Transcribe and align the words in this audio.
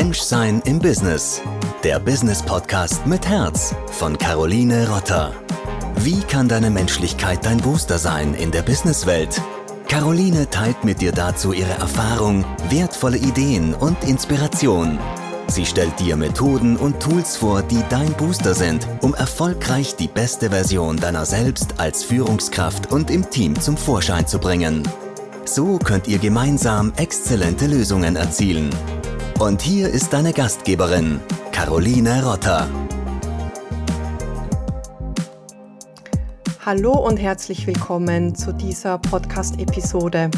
Menschsein 0.00 0.62
im 0.64 0.78
Business. 0.78 1.42
Der 1.82 1.98
Business 1.98 2.40
Podcast 2.40 3.04
mit 3.04 3.26
Herz 3.26 3.74
von 3.90 4.16
Caroline 4.16 4.88
Rotter. 4.88 5.32
Wie 5.96 6.20
kann 6.20 6.48
deine 6.48 6.70
Menschlichkeit 6.70 7.44
dein 7.44 7.58
Booster 7.58 7.98
sein 7.98 8.34
in 8.34 8.52
der 8.52 8.62
Businesswelt? 8.62 9.42
Caroline 9.88 10.48
teilt 10.50 10.84
mit 10.84 11.00
dir 11.00 11.10
dazu 11.10 11.52
ihre 11.52 11.72
Erfahrung, 11.72 12.44
wertvolle 12.70 13.16
Ideen 13.16 13.74
und 13.74 14.04
Inspiration. 14.04 15.00
Sie 15.48 15.66
stellt 15.66 15.98
dir 15.98 16.16
Methoden 16.16 16.76
und 16.76 17.00
Tools 17.00 17.36
vor, 17.36 17.62
die 17.62 17.82
dein 17.90 18.12
Booster 18.12 18.54
sind, 18.54 18.86
um 19.02 19.14
erfolgreich 19.14 19.96
die 19.96 20.06
beste 20.06 20.50
Version 20.50 20.96
deiner 20.96 21.26
selbst 21.26 21.80
als 21.80 22.04
Führungskraft 22.04 22.92
und 22.92 23.10
im 23.10 23.28
Team 23.30 23.60
zum 23.60 23.76
Vorschein 23.76 24.28
zu 24.28 24.38
bringen. 24.38 24.84
So 25.44 25.78
könnt 25.78 26.06
ihr 26.06 26.18
gemeinsam 26.18 26.92
exzellente 26.96 27.66
Lösungen 27.66 28.14
erzielen. 28.14 28.70
Und 29.38 29.62
hier 29.62 29.88
ist 29.88 30.12
deine 30.12 30.32
Gastgeberin, 30.32 31.20
Caroline 31.52 32.24
Rotter. 32.26 32.68
Hallo 36.66 36.90
und 36.90 37.18
herzlich 37.18 37.64
willkommen 37.68 38.34
zu 38.34 38.52
dieser 38.52 38.98
Podcast-Episode. 38.98 40.32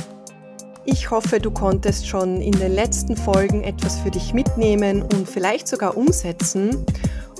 Ich 0.84 1.10
hoffe, 1.10 1.40
du 1.40 1.50
konntest 1.50 2.06
schon 2.06 2.42
in 2.42 2.52
den 2.52 2.72
letzten 2.72 3.16
Folgen 3.16 3.64
etwas 3.64 3.98
für 3.98 4.10
dich 4.10 4.34
mitnehmen 4.34 5.00
und 5.00 5.26
vielleicht 5.26 5.66
sogar 5.66 5.96
umsetzen. 5.96 6.84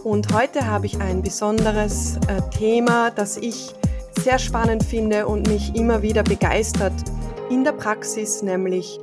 Und 0.03 0.33
heute 0.33 0.67
habe 0.67 0.87
ich 0.87 0.99
ein 0.99 1.21
besonderes 1.21 2.17
äh, 2.29 2.41
Thema, 2.57 3.11
das 3.11 3.37
ich 3.37 3.75
sehr 4.19 4.39
spannend 4.39 4.83
finde 4.83 5.27
und 5.27 5.47
mich 5.47 5.75
immer 5.75 6.01
wieder 6.01 6.23
begeistert 6.23 6.95
in 7.51 7.65
der 7.65 7.73
Praxis, 7.73 8.43
nämlich 8.43 8.99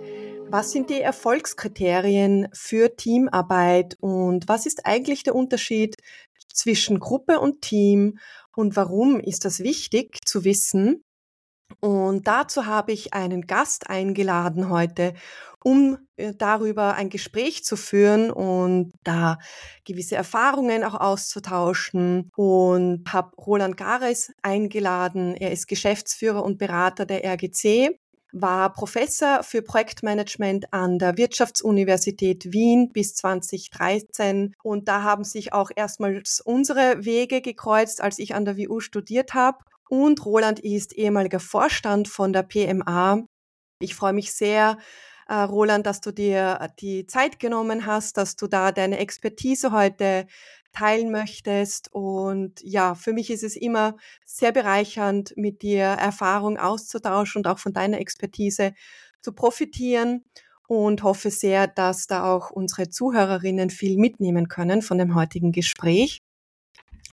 was 0.50 0.72
sind 0.72 0.90
die 0.90 1.02
Erfolgskriterien 1.02 2.48
für 2.54 2.96
Teamarbeit 2.96 3.98
und 4.00 4.48
was 4.48 4.66
ist 4.66 4.86
eigentlich 4.86 5.24
der 5.24 5.36
Unterschied 5.36 5.96
zwischen 6.54 7.00
Gruppe 7.00 7.40
und 7.40 7.62
Team 7.62 8.20
und 8.56 8.76
warum 8.76 9.20
ist 9.20 9.46
das 9.46 9.60
wichtig 9.60 10.26
zu 10.26 10.44
wissen? 10.44 11.04
Und 11.82 12.28
dazu 12.28 12.66
habe 12.66 12.94
ich 12.94 13.14
einen 13.14 13.42
Gast 13.42 13.90
eingeladen 13.90 14.70
heute, 14.70 15.14
um 15.64 15.98
äh, 16.16 16.34
darüber 16.34 16.94
ein 16.96 17.10
Gespräch 17.10 17.66
zu 17.66 17.76
führen 17.76 18.32
und 18.32 18.94
da 19.04 19.38
gewisse 19.84 20.16
Erfahrungen 20.16 20.86
auch 20.86 20.96
auszutauschen 20.96 22.32
und 22.38 23.04
habe 23.12 23.36
Roland 23.36 23.76
Gares 23.76 24.32
eingeladen. 24.42 25.36
Er 25.36 25.52
ist 25.52 25.68
Geschäftsführer 25.68 26.42
und 26.42 26.58
Berater 26.58 27.06
der 27.06 27.26
RGC 27.26 28.00
war 28.32 28.74
Professor 28.74 29.44
für 29.44 29.62
Projektmanagement 29.62 30.74
an 30.74 31.00
der 31.00 31.18
Wirtschaftsuniversität 31.18 32.52
Wien 32.52 32.92
bis 32.92 33.16
2013 33.16 34.54
und 34.64 34.88
da 34.88 35.04
haben 35.04 35.24
sich 35.24 35.54
auch 35.54 35.72
erstmals 35.76 36.42
unsere 36.44 37.06
Wege 37.06 37.42
gekreuzt, 37.42 38.02
als 38.02 38.20
ich 38.20 38.36
an 38.36 38.46
der 38.46 38.58
WU 38.58 38.80
studiert 38.80 39.34
habe. 39.34 39.60
Und 39.90 40.26
Roland 40.26 40.60
ist 40.60 40.94
ehemaliger 40.94 41.40
Vorstand 41.40 42.08
von 42.08 42.34
der 42.34 42.44
PMA. 42.44 43.24
Ich 43.80 43.96
freue 43.96 44.14
mich 44.14 44.34
sehr, 44.34 44.78
Roland, 45.30 45.86
dass 45.86 46.02
du 46.02 46.12
dir 46.12 46.70
die 46.80 47.06
Zeit 47.06 47.40
genommen 47.40 47.86
hast, 47.86 48.18
dass 48.18 48.36
du 48.36 48.48
da 48.48 48.72
deine 48.72 49.00
Expertise 49.00 49.72
heute 49.72 50.28
teilen 50.74 51.12
möchtest. 51.12 51.94
Und 51.94 52.62
ja, 52.62 52.96
für 52.96 53.14
mich 53.14 53.30
ist 53.30 53.44
es 53.44 53.56
immer 53.56 53.98
sehr 54.26 54.52
bereichernd, 54.52 55.34
mit 55.36 55.62
dir 55.62 55.84
Erfahrung 55.84 56.58
auszutauschen 56.58 57.40
und 57.40 57.48
auch 57.48 57.60
von 57.60 57.74
deiner 57.74 58.00
Expertise 58.00 58.74
zu 59.22 59.34
profitieren 59.34 60.24
und 60.68 61.04
hoffe 61.04 61.32
sehr, 61.32 61.68
dass 61.68 62.08
da 62.08 62.32
auch 62.32 62.52
unsere 62.52 62.90
Zuhörerinnen 62.90 63.70
viel 63.70 63.98
mitnehmen 63.98 64.48
können 64.48 64.82
von 64.82 64.98
dem 64.98 65.16
heutigen 65.16 65.52
Gespräch. 65.52 66.22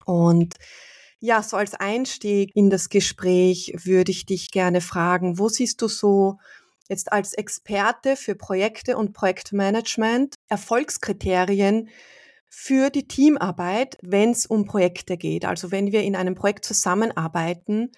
Und 0.04 0.54
ja, 1.20 1.42
so 1.42 1.56
als 1.56 1.74
Einstieg 1.74 2.54
in 2.54 2.68
das 2.68 2.90
Gespräch 2.90 3.72
würde 3.84 4.10
ich 4.12 4.26
dich 4.26 4.50
gerne 4.50 4.82
fragen, 4.82 5.38
wo 5.38 5.48
siehst 5.48 5.80
du 5.80 5.88
so 5.88 6.38
jetzt 6.88 7.12
als 7.12 7.32
Experte 7.34 8.16
für 8.16 8.34
Projekte 8.34 8.96
und 8.96 9.12
Projektmanagement 9.12 10.36
Erfolgskriterien 10.48 11.88
für 12.48 12.90
die 12.90 13.08
Teamarbeit, 13.08 13.98
wenn 14.02 14.30
es 14.30 14.46
um 14.46 14.64
Projekte 14.64 15.16
geht. 15.16 15.44
Also 15.44 15.72
wenn 15.72 15.92
wir 15.92 16.02
in 16.02 16.14
einem 16.14 16.34
Projekt 16.34 16.64
zusammenarbeiten, 16.64 17.90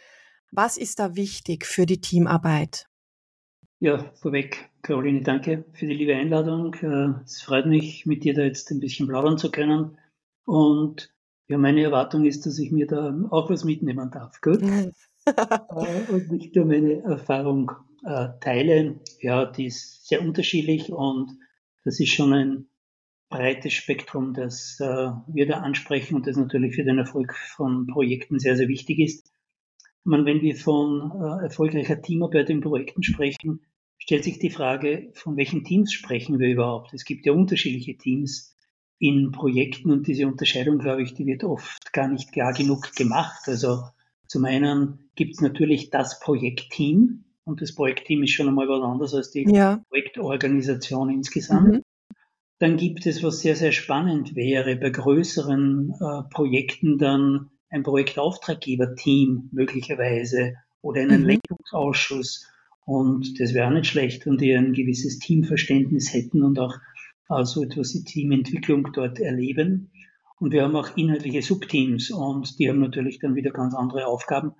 was 0.50 0.76
ist 0.76 0.98
da 0.98 1.14
wichtig 1.14 1.66
für 1.66 1.84
die 1.84 2.00
Teamarbeit? 2.00 2.86
Ja, 3.78 4.10
vorweg, 4.14 4.70
Caroline, 4.80 5.22
danke 5.22 5.66
für 5.74 5.86
die 5.86 5.94
liebe 5.94 6.14
Einladung. 6.14 6.74
Äh, 6.80 7.22
es 7.24 7.42
freut 7.42 7.66
mich, 7.66 8.06
mit 8.06 8.24
dir 8.24 8.32
da 8.32 8.42
jetzt 8.42 8.70
ein 8.70 8.80
bisschen 8.80 9.06
plaudern 9.06 9.36
zu 9.36 9.50
können. 9.50 9.98
Und 10.46 11.12
ja, 11.48 11.58
meine 11.58 11.82
Erwartung 11.82 12.24
ist, 12.24 12.46
dass 12.46 12.58
ich 12.58 12.72
mir 12.72 12.86
da 12.86 13.14
auch 13.30 13.50
was 13.50 13.64
mitnehmen 13.64 14.10
darf. 14.10 14.40
Gut? 14.40 14.62
Äh, 15.28 16.12
und 16.12 16.30
nicht 16.30 16.54
nur 16.54 16.66
meine 16.66 17.02
Erfahrung 17.02 17.72
äh, 18.06 18.28
teile. 18.40 19.00
Ja, 19.20 19.44
die 19.44 19.66
ist 19.66 20.06
sehr 20.06 20.22
unterschiedlich 20.22 20.92
und 20.92 21.38
das 21.84 22.00
ist 22.00 22.10
schon 22.10 22.32
ein 22.32 22.66
breites 23.28 23.72
Spektrum, 23.72 24.32
das 24.32 24.78
äh, 24.80 25.10
wir 25.26 25.46
da 25.46 25.58
ansprechen 25.58 26.14
und 26.14 26.26
das 26.26 26.36
natürlich 26.36 26.76
für 26.76 26.84
den 26.84 26.98
Erfolg 26.98 27.34
von 27.34 27.86
Projekten 27.86 28.38
sehr, 28.38 28.56
sehr 28.56 28.68
wichtig 28.68 29.00
ist. 29.00 29.32
Man, 30.04 30.24
wenn 30.24 30.40
wir 30.40 30.54
von 30.54 31.10
äh, 31.10 31.44
erfolgreicher 31.44 32.00
Teamarbeit 32.00 32.48
in 32.48 32.60
Projekten 32.60 33.02
sprechen, 33.02 33.66
stellt 33.98 34.22
sich 34.22 34.38
die 34.38 34.50
Frage, 34.50 35.10
von 35.14 35.36
welchen 35.36 35.64
Teams 35.64 35.92
sprechen 35.92 36.38
wir 36.38 36.48
überhaupt? 36.48 36.94
Es 36.94 37.04
gibt 37.04 37.26
ja 37.26 37.32
unterschiedliche 37.32 37.96
Teams 37.96 38.56
in 39.00 39.32
Projekten 39.32 39.90
und 39.90 40.06
diese 40.06 40.28
Unterscheidung, 40.28 40.78
glaube 40.78 41.02
ich, 41.02 41.14
die 41.14 41.26
wird 41.26 41.42
oft 41.42 41.92
gar 41.92 42.06
nicht 42.06 42.32
klar 42.32 42.52
genug 42.52 42.94
gemacht. 42.94 43.42
Also 43.46 43.82
zum 44.28 44.44
einen 44.44 45.10
gibt 45.16 45.34
es 45.34 45.40
natürlich 45.40 45.90
das 45.90 46.20
Projektteam 46.20 47.25
und 47.46 47.62
das 47.62 47.74
Projektteam 47.74 48.22
ist 48.24 48.32
schon 48.32 48.48
einmal 48.48 48.68
was 48.68 48.82
anderes 48.82 49.14
als 49.14 49.30
die 49.30 49.46
ja. 49.48 49.80
Projektorganisation 49.88 51.10
insgesamt. 51.10 51.74
Mhm. 51.74 51.82
Dann 52.58 52.76
gibt 52.76 53.06
es, 53.06 53.22
was 53.22 53.40
sehr, 53.40 53.54
sehr 53.54 53.72
spannend 53.72 54.34
wäre, 54.34 54.76
bei 54.76 54.90
größeren 54.90 55.94
äh, 56.00 56.22
Projekten 56.34 56.98
dann 56.98 57.50
ein 57.70 57.82
Projektauftraggeberteam 57.82 59.50
möglicherweise 59.52 60.54
oder 60.82 61.02
einen 61.02 61.22
mhm. 61.22 61.28
Lenkungsausschuss. 61.28 62.50
Und 62.84 63.38
das 63.40 63.54
wäre 63.54 63.72
nicht 63.72 63.86
schlecht, 63.86 64.26
wenn 64.26 64.38
die 64.38 64.52
ein 64.52 64.72
gewisses 64.72 65.18
Teamverständnis 65.18 66.12
hätten 66.12 66.42
und 66.42 66.58
auch 66.58 66.76
äh, 67.28 67.44
so 67.44 67.62
etwas 67.62 67.94
wie 67.94 68.04
Teamentwicklung 68.04 68.88
dort 68.92 69.20
erleben. 69.20 69.92
Und 70.38 70.52
wir 70.52 70.64
haben 70.64 70.76
auch 70.76 70.96
inhaltliche 70.96 71.42
Subteams 71.42 72.10
und 72.10 72.58
die 72.58 72.68
haben 72.68 72.80
natürlich 72.80 73.20
dann 73.20 73.36
wieder 73.36 73.50
ganz 73.52 73.74
andere 73.74 74.06
Aufgaben. 74.06 74.52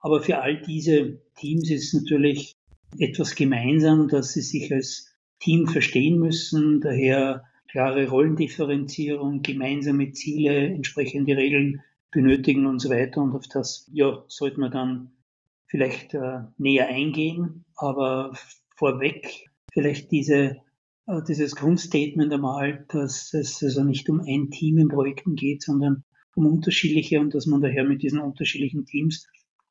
Aber 0.00 0.20
für 0.20 0.40
all 0.40 0.60
diese 0.60 1.20
Teams 1.36 1.70
ist 1.70 1.94
natürlich 1.94 2.56
etwas 2.98 3.34
gemeinsam, 3.34 4.08
dass 4.08 4.32
sie 4.32 4.42
sich 4.42 4.72
als 4.72 5.12
Team 5.40 5.66
verstehen 5.66 6.18
müssen, 6.18 6.80
daher 6.80 7.44
klare 7.68 8.08
Rollendifferenzierung, 8.08 9.42
gemeinsame 9.42 10.12
Ziele, 10.12 10.68
entsprechende 10.68 11.36
Regeln 11.36 11.82
benötigen 12.10 12.66
und 12.66 12.78
so 12.78 12.88
weiter. 12.88 13.20
Und 13.20 13.34
auf 13.34 13.46
das 13.48 13.90
ja, 13.92 14.24
sollte 14.28 14.60
man 14.60 14.70
dann 14.70 15.10
vielleicht 15.66 16.14
äh, 16.14 16.40
näher 16.56 16.88
eingehen. 16.88 17.64
Aber 17.76 18.32
vorweg 18.76 19.50
vielleicht 19.72 20.10
diese, 20.10 20.56
äh, 21.06 21.22
dieses 21.28 21.56
Grundstatement 21.56 22.32
einmal, 22.32 22.86
dass 22.88 23.34
es 23.34 23.62
also 23.62 23.84
nicht 23.84 24.08
um 24.08 24.20
ein 24.20 24.50
Team 24.50 24.78
in 24.78 24.88
Projekten 24.88 25.34
geht, 25.34 25.62
sondern 25.62 26.04
um 26.34 26.46
unterschiedliche 26.46 27.20
und 27.20 27.34
dass 27.34 27.46
man 27.46 27.60
daher 27.60 27.84
mit 27.84 28.02
diesen 28.02 28.20
unterschiedlichen 28.20 28.86
Teams 28.86 29.26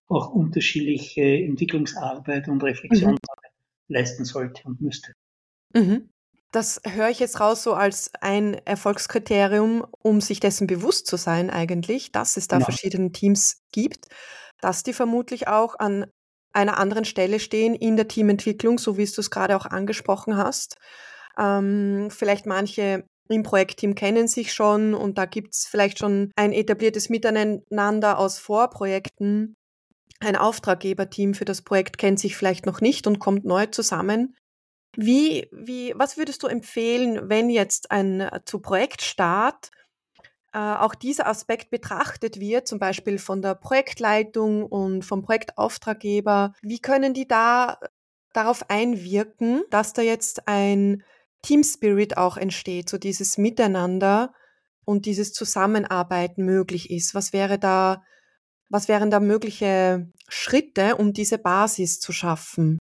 auch 0.08 0.30
unterschiedliche 0.30 1.24
Entwicklungsarbeit 1.24 2.48
und 2.48 2.62
Reflexionsarbeit 2.64 3.52
mhm. 3.90 3.94
leisten 3.94 4.26
sollte 4.26 4.62
und 4.66 4.82
müsste. 4.82 5.14
Mhm. 5.74 6.10
Das 6.52 6.80
höre 6.88 7.10
ich 7.10 7.20
jetzt 7.20 7.40
raus 7.42 7.64
so 7.64 7.74
als 7.74 8.12
ein 8.22 8.54
Erfolgskriterium, 8.54 9.86
um 10.00 10.22
sich 10.22 10.40
dessen 10.40 10.68
bewusst 10.68 11.06
zu 11.06 11.18
sein 11.18 11.50
eigentlich, 11.50 12.12
dass 12.14 12.38
es 12.38 12.48
da 12.48 12.58
Genau. 12.58 12.66
verschiedene 12.66 13.12
Teams 13.12 13.62
gibt, 13.74 14.08
dass 14.62 14.84
die 14.84 14.94
vermutlich 14.94 15.50
auch 15.50 15.78
an 15.78 16.06
einer 16.54 16.78
anderen 16.78 17.04
Stelle 17.04 17.40
stehen 17.40 17.76
in 17.76 17.98
der 17.98 18.08
Teamentwicklung, 18.08 18.78
so 18.78 18.98
wie 18.98 19.06
du 19.06 19.20
es 19.20 19.30
gerade 19.30 19.58
auch 19.58 19.66
angesprochen 19.66 20.38
hast. 20.38 20.78
Ähm, 21.38 22.08
vielleicht 22.10 22.46
manche 22.46 23.04
im 23.28 23.44
Projektteam 23.44 23.96
kennen 23.96 24.28
sich 24.28 24.54
schon 24.54 24.94
und 24.94 25.18
da 25.18 25.26
gibt 25.26 25.56
es 25.56 25.68
vielleicht 25.70 26.00
schon 26.00 26.32
ein 26.36 26.54
etabliertes 26.54 27.10
Miteinander 27.10 28.18
aus 28.18 28.38
Vorprojekten. 28.38 29.56
Ein 30.20 30.36
Auftraggeberteam 30.36 31.34
für 31.34 31.46
das 31.46 31.62
Projekt 31.62 31.98
kennt 31.98 32.20
sich 32.20 32.36
vielleicht 32.36 32.66
noch 32.66 32.82
nicht 32.82 33.06
und 33.08 33.20
kommt 33.20 33.46
neu 33.46 33.66
zusammen. 33.68 34.36
Wie, 34.96 35.50
wie, 35.52 35.94
was 35.96 36.18
würdest 36.18 36.44
du 36.44 36.48
empfehlen, 36.48 37.30
wenn 37.30 37.50
jetzt 37.50 37.92
ein 37.92 38.22
äh, 38.22 38.40
zu 38.46 38.60
Projektstart 38.60 39.72
äh, 40.54 40.58
auch 40.58 40.96
dieser 40.96 41.28
Aspekt 41.28 41.70
betrachtet 41.70 42.40
wird, 42.40 42.68
zum 42.68 42.80
Beispiel 42.80 43.18
von 43.20 43.42
der 43.42 43.56
Projektleitung 43.56 44.64
und 44.64 45.04
vom 45.04 45.22
Projektauftraggeber? 45.22 46.54
Wie 46.62 46.80
können 46.80 47.14
die 47.14 47.28
da 47.28 47.78
darauf 48.32 48.70
einwirken, 48.70 49.64
dass 49.70 49.92
da 49.92 50.02
jetzt 50.02 50.48
ein 50.48 51.04
Team 51.42 51.64
Spirit 51.64 52.18
auch 52.18 52.38
entsteht, 52.38 52.90
so 52.90 52.98
dieses 52.98 53.38
Miteinander 53.38 54.34
und 54.86 55.06
dieses 55.06 55.34
Zusammenarbeiten 55.34 56.46
möglich 56.46 56.90
ist? 56.90 57.14
Was 57.16 57.34
wäre 57.34 57.60
da, 57.60 58.02
was 58.70 58.88
wären 58.88 59.12
da 59.12 59.20
mögliche 59.20 60.12
Schritte, 60.28 60.96
um 60.96 61.14
diese 61.14 61.38
Basis 61.38 62.00
zu 62.00 62.12
schaffen? 62.12 62.80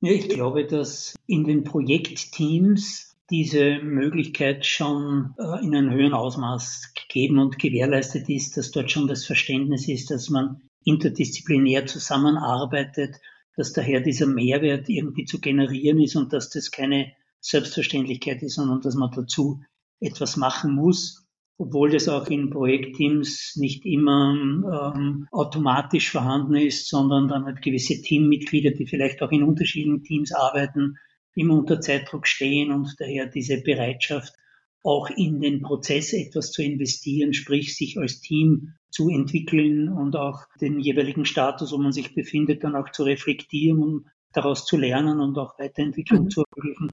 Ja, 0.00 0.12
ich 0.12 0.28
glaube, 0.28 0.66
dass 0.66 1.14
in 1.26 1.44
den 1.44 1.64
Projektteams 1.64 3.16
diese 3.30 3.78
Möglichkeit 3.82 4.64
schon 4.64 5.34
äh, 5.38 5.64
in 5.64 5.74
einem 5.74 5.90
höheren 5.90 6.14
Ausmaß 6.14 6.92
gegeben 6.94 7.38
und 7.38 7.58
gewährleistet 7.58 8.28
ist, 8.28 8.56
dass 8.56 8.70
dort 8.70 8.90
schon 8.90 9.08
das 9.08 9.24
Verständnis 9.24 9.88
ist, 9.88 10.10
dass 10.10 10.30
man 10.30 10.60
interdisziplinär 10.84 11.86
zusammenarbeitet, 11.86 13.16
dass 13.56 13.72
daher 13.72 14.00
dieser 14.00 14.26
Mehrwert 14.26 14.88
irgendwie 14.88 15.24
zu 15.24 15.40
generieren 15.40 16.00
ist 16.00 16.14
und 16.14 16.32
dass 16.32 16.50
das 16.50 16.70
keine 16.70 17.12
Selbstverständlichkeit 17.40 18.42
ist, 18.42 18.54
sondern 18.54 18.80
dass 18.80 18.94
man 18.94 19.10
dazu 19.10 19.62
etwas 19.98 20.36
machen 20.36 20.74
muss, 20.74 21.25
obwohl 21.58 21.90
das 21.90 22.08
auch 22.08 22.26
in 22.28 22.50
Projektteams 22.50 23.56
nicht 23.56 23.86
immer 23.86 24.92
ähm, 24.94 25.26
automatisch 25.30 26.10
vorhanden 26.10 26.56
ist, 26.56 26.88
sondern 26.88 27.28
dann 27.28 27.44
halt 27.44 27.62
gewisse 27.62 28.02
Teammitglieder, 28.02 28.72
die 28.72 28.86
vielleicht 28.86 29.22
auch 29.22 29.30
in 29.32 29.42
unterschiedlichen 29.42 30.02
Teams 30.02 30.32
arbeiten, 30.32 30.96
immer 31.34 31.54
unter 31.54 31.80
Zeitdruck 31.80 32.26
stehen 32.26 32.72
und 32.72 32.94
daher 32.98 33.26
diese 33.26 33.62
Bereitschaft, 33.62 34.34
auch 34.82 35.10
in 35.10 35.40
den 35.40 35.62
Prozess 35.62 36.12
etwas 36.12 36.52
zu 36.52 36.62
investieren, 36.62 37.34
sprich 37.34 37.76
sich 37.76 37.98
als 37.98 38.20
Team 38.20 38.74
zu 38.88 39.08
entwickeln 39.08 39.88
und 39.88 40.14
auch 40.14 40.44
den 40.60 40.78
jeweiligen 40.78 41.24
Status, 41.24 41.72
wo 41.72 41.78
man 41.78 41.90
sich 41.90 42.14
befindet, 42.14 42.62
dann 42.62 42.76
auch 42.76 42.92
zu 42.92 43.02
reflektieren 43.02 43.82
und 43.82 44.06
daraus 44.32 44.64
zu 44.64 44.76
lernen 44.76 45.20
und 45.20 45.36
auch 45.38 45.58
Weiterentwicklung 45.58 46.24
mhm. 46.24 46.30
zu 46.30 46.44
ermöglichen. 46.54 46.92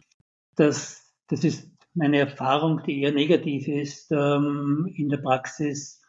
Das, 0.56 1.13
das 1.27 1.44
ist 1.44 1.71
meine 1.94 2.19
Erfahrung, 2.19 2.81
die 2.86 3.01
eher 3.01 3.12
negativ 3.12 3.68
ist, 3.68 4.12
ähm, 4.12 4.92
in 4.95 5.10
der 5.10 5.18
Praxis 5.18 6.01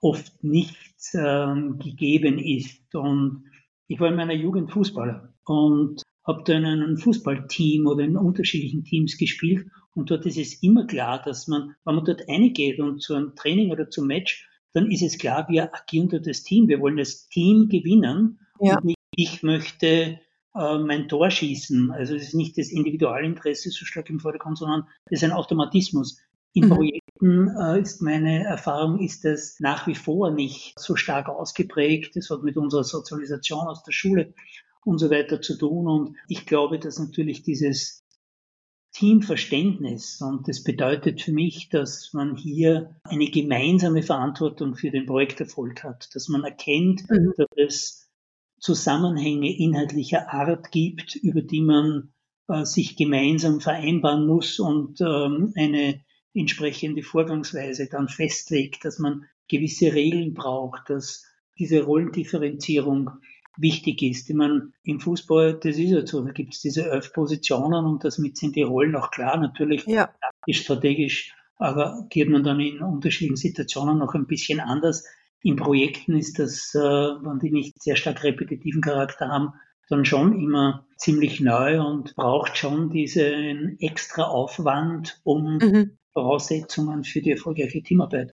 oft 0.00 0.42
nicht 0.42 0.76
ähm, 1.14 1.78
gegeben 1.78 2.38
ist. 2.38 2.94
Und 2.94 3.44
ich 3.86 4.00
war 4.00 4.08
in 4.08 4.16
meiner 4.16 4.34
Jugend 4.34 4.70
Fußballer 4.70 5.34
und 5.44 6.02
habe 6.26 6.42
dann 6.44 6.64
in 6.64 6.82
einem 6.82 6.96
Fußballteam 6.96 7.86
oder 7.86 8.04
in 8.04 8.16
unterschiedlichen 8.16 8.84
Teams 8.84 9.16
gespielt. 9.16 9.66
Und 9.94 10.10
dort 10.10 10.26
ist 10.26 10.38
es 10.38 10.62
immer 10.62 10.86
klar, 10.86 11.22
dass 11.22 11.46
man, 11.48 11.74
wenn 11.84 11.94
man 11.94 12.04
dort 12.04 12.28
eingeht 12.28 12.80
und 12.80 13.00
zu 13.00 13.14
einem 13.14 13.34
Training 13.36 13.70
oder 13.70 13.88
zum 13.88 14.06
Match, 14.06 14.48
dann 14.72 14.90
ist 14.90 15.02
es 15.02 15.18
klar, 15.18 15.46
wir 15.48 15.74
agieren 15.74 16.08
dort 16.08 16.26
als 16.26 16.42
Team. 16.42 16.68
Wir 16.68 16.80
wollen 16.80 16.96
das 16.96 17.28
Team 17.28 17.68
gewinnen 17.68 18.40
ja. 18.60 18.76
und 18.76 18.84
nicht 18.84 18.96
ich 19.16 19.42
möchte 19.42 20.20
mein 20.56 21.08
Tor 21.08 21.30
schießen. 21.30 21.90
Also 21.90 22.14
es 22.14 22.22
ist 22.22 22.34
nicht 22.34 22.56
das 22.58 22.68
Individualinteresse 22.68 23.70
so 23.70 23.84
stark 23.84 24.08
im 24.10 24.20
Vordergrund, 24.20 24.58
sondern 24.58 24.86
es 25.06 25.22
ist 25.22 25.24
ein 25.24 25.32
Automatismus. 25.32 26.18
In 26.54 26.66
mhm. 26.66 26.70
Projekten 26.70 27.48
äh, 27.48 27.80
ist 27.80 28.00
meine 28.00 28.44
Erfahrung, 28.44 28.98
ist 29.00 29.24
das 29.24 29.60
nach 29.60 29.86
wie 29.86 29.94
vor 29.94 30.30
nicht 30.30 30.78
so 30.78 30.96
stark 30.96 31.28
ausgeprägt. 31.28 32.16
Das 32.16 32.30
hat 32.30 32.42
mit 32.42 32.56
unserer 32.56 32.84
Sozialisation 32.84 33.66
aus 33.66 33.82
der 33.82 33.92
Schule 33.92 34.32
und 34.84 34.98
so 34.98 35.10
weiter 35.10 35.42
zu 35.42 35.58
tun. 35.58 35.86
Und 35.86 36.16
ich 36.28 36.46
glaube, 36.46 36.78
dass 36.78 36.98
natürlich 36.98 37.42
dieses 37.42 38.04
Teamverständnis 38.92 40.22
und 40.22 40.48
das 40.48 40.64
bedeutet 40.64 41.20
für 41.20 41.32
mich, 41.32 41.68
dass 41.68 42.14
man 42.14 42.34
hier 42.34 42.96
eine 43.04 43.26
gemeinsame 43.26 44.02
Verantwortung 44.02 44.74
für 44.74 44.90
den 44.90 45.04
Projekterfolg 45.04 45.84
hat, 45.84 46.08
dass 46.14 46.28
man 46.28 46.44
erkennt, 46.44 47.04
mhm. 47.10 47.34
dass 47.36 47.48
es 47.56 48.05
Zusammenhänge 48.66 49.56
inhaltlicher 49.56 50.34
Art 50.34 50.72
gibt, 50.72 51.14
über 51.14 51.40
die 51.40 51.60
man 51.60 52.12
äh, 52.48 52.64
sich 52.64 52.96
gemeinsam 52.96 53.60
vereinbaren 53.60 54.26
muss 54.26 54.58
und 54.58 55.00
ähm, 55.00 55.52
eine 55.56 56.00
entsprechende 56.34 57.04
Vorgangsweise 57.04 57.88
dann 57.88 58.08
festlegt, 58.08 58.84
dass 58.84 58.98
man 58.98 59.26
gewisse 59.46 59.94
Regeln 59.94 60.34
braucht, 60.34 60.90
dass 60.90 61.24
diese 61.56 61.84
Rollendifferenzierung 61.84 63.10
wichtig 63.56 64.02
ist. 64.02 64.28
Ich 64.28 64.34
meine, 64.34 64.72
im 64.82 64.98
Fußball, 64.98 65.60
das 65.60 65.78
ist 65.78 65.90
ja 65.90 66.04
so, 66.04 66.24
da 66.24 66.32
gibt 66.32 66.54
es 66.54 66.60
diese 66.60 66.90
elf 66.90 67.12
Positionen 67.12 67.84
und 67.84 68.02
damit 68.02 68.36
sind 68.36 68.56
die 68.56 68.62
Rollen 68.62 68.96
auch 68.96 69.12
klar, 69.12 69.36
natürlich 69.36 69.86
ja. 69.86 70.12
strategisch, 70.50 71.36
aber 71.54 72.04
geht 72.10 72.28
man 72.28 72.42
dann 72.42 72.58
in 72.58 72.80
unterschiedlichen 72.80 73.36
Situationen 73.36 73.98
noch 73.98 74.14
ein 74.14 74.26
bisschen 74.26 74.58
anders. 74.58 75.04
In 75.46 75.54
Projekten 75.54 76.18
ist 76.18 76.40
das, 76.40 76.74
äh, 76.74 76.80
wenn 76.80 77.38
die 77.38 77.52
nicht 77.52 77.80
sehr 77.80 77.94
stark 77.94 78.24
repetitiven 78.24 78.80
Charakter 78.80 79.28
haben, 79.28 79.52
dann 79.88 80.04
schon 80.04 80.36
immer 80.36 80.84
ziemlich 80.96 81.38
neu 81.38 81.80
und 81.80 82.16
braucht 82.16 82.56
schon 82.56 82.90
diesen 82.90 83.78
extra 83.78 84.24
Aufwand, 84.24 85.20
um 85.22 85.58
mhm. 85.58 85.98
Voraussetzungen 86.12 87.04
für 87.04 87.22
die 87.22 87.30
erfolgreiche 87.30 87.80
Teamarbeit 87.80 88.34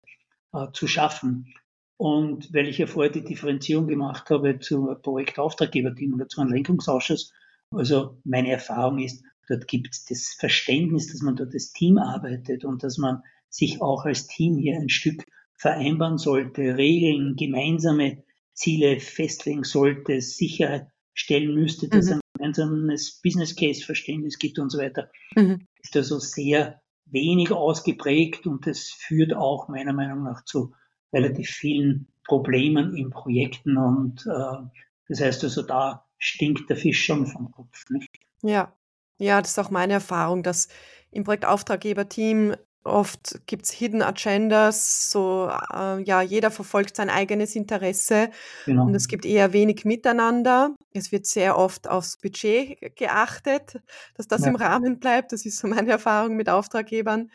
äh, 0.53 0.67
zu 0.71 0.87
schaffen. 0.87 1.53
Und 1.97 2.53
weil 2.53 2.69
ich 2.69 2.77
ja 2.77 2.87
vorher 2.87 3.11
die 3.11 3.25
Differenzierung 3.25 3.87
gemacht 3.87 4.29
habe 4.29 4.59
zu 4.59 4.95
Projektauftraggeberteam 5.01 6.13
oder 6.13 6.29
zu 6.29 6.39
einem 6.39 6.53
Lenkungsausschuss, 6.53 7.33
also 7.71 8.21
meine 8.23 8.51
Erfahrung 8.51 8.99
ist, 8.99 9.21
dort 9.49 9.67
gibt 9.67 9.89
es 9.91 10.05
das 10.05 10.33
Verständnis, 10.39 11.11
dass 11.11 11.21
man 11.21 11.35
dort 11.35 11.53
als 11.53 11.73
Team 11.73 11.97
arbeitet 11.97 12.63
und 12.63 12.83
dass 12.83 12.97
man 12.97 13.21
sich 13.49 13.81
auch 13.81 14.05
als 14.05 14.27
Team 14.27 14.57
hier 14.57 14.77
ein 14.79 14.87
Stück 14.87 15.25
vereinbaren 15.61 16.17
sollte, 16.17 16.75
Regeln, 16.75 17.35
gemeinsame 17.35 18.23
Ziele 18.53 18.99
festlegen 18.99 19.63
sollte, 19.63 20.19
sicherstellen 20.19 21.53
müsste, 21.53 21.87
dass 21.87 22.07
mhm. 22.07 22.13
ein 22.13 22.21
gemeinsames 22.33 23.21
Business 23.21 23.55
Case 23.55 23.85
Verständnis 23.85 24.39
gibt 24.39 24.57
und 24.57 24.71
so 24.71 24.79
weiter, 24.79 25.11
mhm. 25.35 25.67
ist 25.83 25.95
also 25.95 26.17
sehr 26.17 26.81
wenig 27.05 27.51
ausgeprägt 27.51 28.47
und 28.47 28.65
das 28.65 28.89
führt 28.89 29.35
auch 29.35 29.67
meiner 29.67 29.93
Meinung 29.93 30.23
nach 30.23 30.43
zu 30.45 30.73
relativ 31.13 31.49
vielen 31.49 32.07
Problemen 32.25 32.95
in 32.95 33.11
Projekten 33.11 33.77
und 33.77 34.25
äh, 34.25 34.67
das 35.09 35.21
heißt 35.21 35.43
also, 35.43 35.61
da 35.61 36.05
stinkt 36.17 36.69
der 36.69 36.77
Fisch 36.77 37.05
schon 37.05 37.27
vom 37.27 37.51
Kopf. 37.51 37.83
Nicht? 37.89 38.09
Ja, 38.41 38.73
ja, 39.19 39.39
das 39.41 39.51
ist 39.51 39.59
auch 39.59 39.69
meine 39.69 39.93
Erfahrung, 39.93 40.41
dass 40.41 40.69
im 41.11 41.23
Projektauftraggeberteam 41.23 42.55
Oft 42.83 43.41
gibt 43.45 43.65
es 43.65 43.71
Hidden 43.71 44.01
Agendas, 44.01 45.11
so 45.11 45.51
äh, 45.71 46.01
ja, 46.01 46.23
jeder 46.23 46.49
verfolgt 46.49 46.95
sein 46.95 47.11
eigenes 47.11 47.55
Interesse 47.55 48.31
genau. 48.65 48.85
und 48.85 48.95
es 48.95 49.07
gibt 49.07 49.23
eher 49.23 49.53
wenig 49.53 49.85
Miteinander. 49.85 50.75
Es 50.91 51.11
wird 51.11 51.27
sehr 51.27 51.59
oft 51.59 51.87
aufs 51.87 52.17
Budget 52.17 52.95
geachtet, 52.95 53.79
dass 54.15 54.27
das 54.27 54.41
ja. 54.41 54.47
im 54.47 54.55
Rahmen 54.55 54.99
bleibt. 54.99 55.31
Das 55.31 55.45
ist 55.45 55.59
so 55.59 55.67
meine 55.67 55.91
Erfahrung 55.91 56.35
mit 56.35 56.49
Auftraggebern. 56.49 57.29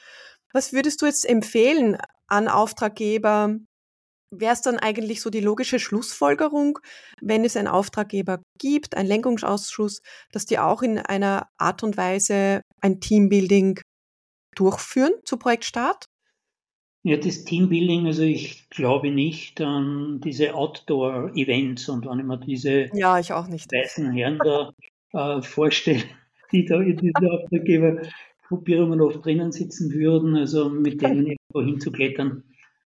Was 0.53 0.73
würdest 0.73 1.01
du 1.01 1.07
jetzt 1.07 1.29
empfehlen 1.29 1.97
an 2.27 2.49
Auftraggeber? 2.49 3.57
Wäre 4.33 4.53
es 4.53 4.63
dann 4.63 4.81
eigentlich 4.81 5.21
so 5.21 5.31
die 5.31 5.41
logische 5.41 5.79
Schlussfolgerung, 5.79 6.81
wenn 7.21 7.45
es 7.45 7.57
einen 7.57 7.69
Auftraggeber 7.69 8.43
gibt, 8.59 8.97
einen 8.97 9.09
Lenkungsausschuss, 9.09 10.03
dass 10.33 10.45
die 10.45 10.59
auch 10.59 10.83
in 10.83 10.99
einer 10.99 11.47
Art 11.57 11.85
und 11.85 11.97
Weise 11.97 12.63
ein 12.81 13.01
Teambuilding 13.01 13.81
durchführen 14.57 15.13
zu 15.25 15.37
Projektstart? 15.37 16.09
Ja, 17.03 17.17
das 17.17 17.45
Teambuilding, 17.45 18.07
also 18.07 18.23
ich 18.25 18.69
glaube 18.69 19.13
nicht 19.13 19.61
an 19.61 20.21
diese 20.25 20.55
Outdoor-Events 20.55 21.89
und 21.89 22.05
wenn 22.05 22.19
ich 22.19 22.25
mir 22.25 22.39
diese 22.39 22.91
ja, 22.95 23.21
ich 23.21 23.33
auch 23.33 23.47
nicht. 23.47 23.71
weißen 23.73 24.11
Herren 24.11 24.41
da 24.43 24.73
äh, 25.13 25.41
vorstelle, 25.41 26.03
die 26.53 26.65
da 26.65 26.81
in 26.81 26.97
dieser 26.97 27.31
Auftraggebergruppierungen 27.31 29.01
oft 29.01 29.25
drinnen 29.25 29.53
sitzen 29.53 29.93
würden, 29.93 30.35
also 30.35 30.69
mit 30.69 31.01
denen 31.01 31.27
irgendwo 31.53 31.63
hinzuklettern, 31.63 32.43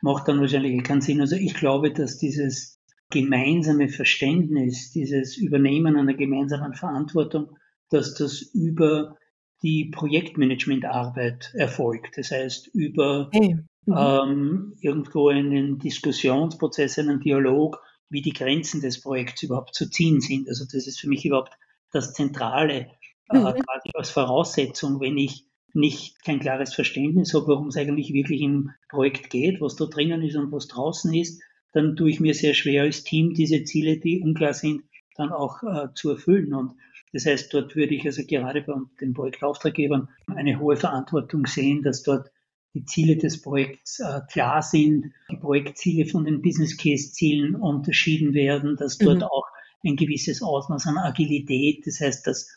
macht 0.02 0.28
dann 0.28 0.40
wahrscheinlich 0.40 0.84
keinen 0.84 1.02
Sinn. 1.02 1.22
Also 1.22 1.36
ich 1.36 1.54
glaube, 1.54 1.92
dass 1.94 2.18
dieses 2.18 2.80
gemeinsame 3.12 3.90
Verständnis, 3.90 4.92
dieses 4.92 5.38
Übernehmen 5.38 5.96
einer 5.96 6.16
gemeinsamen 6.16 6.74
Verantwortung, 6.74 7.58
dass 7.90 8.16
das 8.16 8.42
über 8.42 9.18
die 9.62 9.86
Projektmanagementarbeit 9.86 11.52
erfolgt. 11.54 12.18
Das 12.18 12.32
heißt, 12.32 12.68
über 12.74 13.30
hey. 13.34 13.58
mhm. 13.86 13.96
ähm, 13.98 14.76
irgendwo 14.82 15.30
einen 15.30 15.80
Diskussionsprozess, 15.80 17.00
einen 17.00 17.20
Dialog, 17.20 17.82
wie 18.10 18.22
die 18.22 18.34
Grenzen 18.34 18.82
des 18.82 19.02
Projekts 19.02 19.44
überhaupt 19.44 19.76
zu 19.76 19.90
ziehen 19.90 20.22
sind. 20.22 20.48
Also 20.48 20.66
das 20.66 20.88
ist 20.88 21.00
für 21.00 21.10
mich 21.10 21.26
überhaupt 21.26 21.54
das 21.92 22.14
Zentrale, 22.14 22.88
äh, 23.32 23.38
mhm. 23.38 23.44
quasi 23.44 23.90
als 23.94 24.10
Voraussetzung, 24.10 25.00
wenn 25.00 25.18
ich 25.18 25.46
nicht 25.74 26.24
kein 26.24 26.40
klares 26.40 26.74
Verständnis 26.74 27.34
habe, 27.34 27.48
worum 27.48 27.68
es 27.68 27.78
eigentlich 27.78 28.12
wirklich 28.14 28.42
im 28.42 28.72
Projekt 28.90 29.30
geht, 29.30 29.62
was 29.62 29.76
da 29.76 29.86
drinnen 29.86 30.24
ist 30.24 30.36
und 30.36 30.52
was 30.52 30.68
draußen 30.68 31.14
ist, 31.14 31.42
dann 31.74 31.96
tue 31.96 32.10
ich 32.10 32.20
mir 32.20 32.34
sehr 32.34 32.56
schwer 32.56 32.84
als 32.84 33.04
Team 33.04 33.34
diese 33.34 33.64
Ziele, 33.64 33.98
die 33.98 34.22
unklar 34.22 34.54
sind, 34.54 34.84
dann 35.16 35.32
auch 35.32 35.62
äh, 35.64 35.90
zu 35.94 36.12
erfüllen. 36.12 36.54
Und 36.54 36.74
das 37.14 37.26
heißt, 37.26 37.54
dort 37.54 37.76
würde 37.76 37.96
ich 37.96 38.06
also 38.06 38.24
gerade 38.26 38.62
bei 38.62 38.74
den 39.02 39.14
Projektauftraggebern 39.14 40.10
eine 40.28 40.60
hohe 40.60 40.78
Verantwortung 40.78 41.46
sehen, 41.48 41.82
dass 41.82 42.04
dort 42.04 42.30
die 42.76 42.86
Ziele 42.86 43.18
des 43.18 43.42
Projekts 43.42 44.00
äh, 44.00 44.22
klar 44.32 44.62
sind, 44.62 45.12
die 45.32 45.38
Projektziele 45.38 46.06
von 46.06 46.26
den 46.26 46.42
Business 46.42 46.78
Case 46.78 47.12
Zielen 47.12 47.56
unterschieden 47.56 48.34
werden, 48.34 48.76
dass 48.78 48.98
dort 48.98 49.18
mhm. 49.18 49.24
auch 49.24 49.46
ein 49.84 49.96
gewisses 49.96 50.44
Ausmaß 50.44 50.86
an 50.88 50.98
Agilität, 50.98 51.88
das 51.88 52.00
heißt, 52.00 52.28
dass 52.28 52.56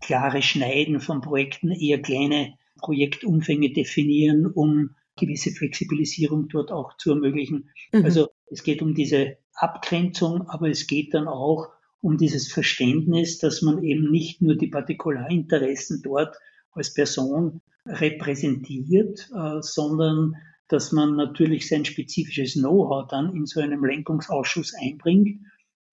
klare 0.00 0.42
Schneiden 0.42 1.00
von 1.00 1.22
Projekten, 1.22 1.70
eher 1.70 2.02
kleine 2.02 2.54
Projektumfänge 2.78 3.72
definieren, 3.72 4.46
um 4.46 4.90
gewisse 5.16 5.52
Flexibilisierung 5.52 6.48
dort 6.48 6.70
auch 6.72 6.96
zu 6.96 7.10
ermöglichen. 7.10 7.70
Mhm. 7.92 8.04
Also 8.04 8.28
es 8.50 8.64
geht 8.64 8.82
um 8.82 8.94
diese 8.94 9.38
Abgrenzung, 9.54 10.48
aber 10.48 10.68
es 10.68 10.86
geht 10.86 11.14
dann 11.14 11.28
auch 11.28 11.68
um 12.04 12.18
dieses 12.18 12.52
Verständnis, 12.52 13.38
dass 13.38 13.62
man 13.62 13.82
eben 13.82 14.10
nicht 14.10 14.42
nur 14.42 14.56
die 14.56 14.66
Partikularinteressen 14.66 16.02
dort 16.02 16.36
als 16.72 16.92
Person 16.92 17.62
repräsentiert, 17.86 19.30
äh, 19.34 19.62
sondern 19.62 20.36
dass 20.68 20.92
man 20.92 21.16
natürlich 21.16 21.66
sein 21.66 21.86
spezifisches 21.86 22.54
Know-how 22.54 23.08
dann 23.08 23.34
in 23.34 23.46
so 23.46 23.60
einem 23.60 23.82
Lenkungsausschuss 23.82 24.74
einbringt, 24.74 25.40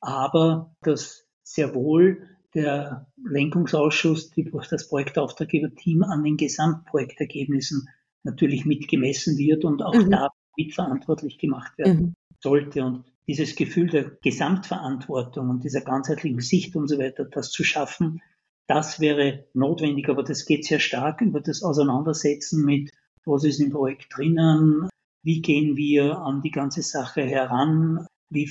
aber 0.02 0.76
dass 0.82 1.26
sehr 1.44 1.74
wohl 1.74 2.28
der 2.54 3.08
Lenkungsausschuss, 3.24 4.32
die, 4.32 4.52
das 4.70 4.90
Projektauftraggeber-Team 4.90 6.04
an 6.04 6.24
den 6.24 6.36
Gesamtprojektergebnissen 6.36 7.88
natürlich 8.24 8.66
mitgemessen 8.66 9.38
wird 9.38 9.64
und 9.64 9.82
auch 9.82 9.96
mhm. 9.96 10.12
da 10.12 10.30
mitverantwortlich 10.58 11.38
gemacht 11.38 11.78
werden 11.78 12.02
mhm. 12.02 12.14
sollte. 12.42 12.84
Und 12.84 13.06
dieses 13.28 13.56
Gefühl 13.56 13.88
der 13.88 14.12
Gesamtverantwortung 14.22 15.50
und 15.50 15.64
dieser 15.64 15.82
ganzheitlichen 15.82 16.42
Sicht 16.42 16.76
und 16.76 16.88
so 16.88 16.98
weiter, 16.98 17.26
das 17.26 17.52
zu 17.52 17.64
schaffen, 17.64 18.22
das 18.68 19.00
wäre 19.00 19.46
notwendig, 19.54 20.10
aber 20.10 20.24
das 20.24 20.46
geht 20.46 20.66
sehr 20.66 20.80
stark 20.80 21.22
über 21.22 21.42
das 21.42 21.62
Auseinandersetzen 21.62 22.64
mit, 22.64 22.92
was 23.26 23.44
ist 23.44 23.60
im 23.60 23.72
Projekt 23.72 24.16
drinnen, 24.16 24.90
wie 25.24 25.42
gehen 25.42 25.76
wir 25.76 26.20
an 26.20 26.42
die 26.42 26.52
ganze 26.52 26.82
Sache 26.82 27.22
heran, 27.22 28.08
wie 28.30 28.50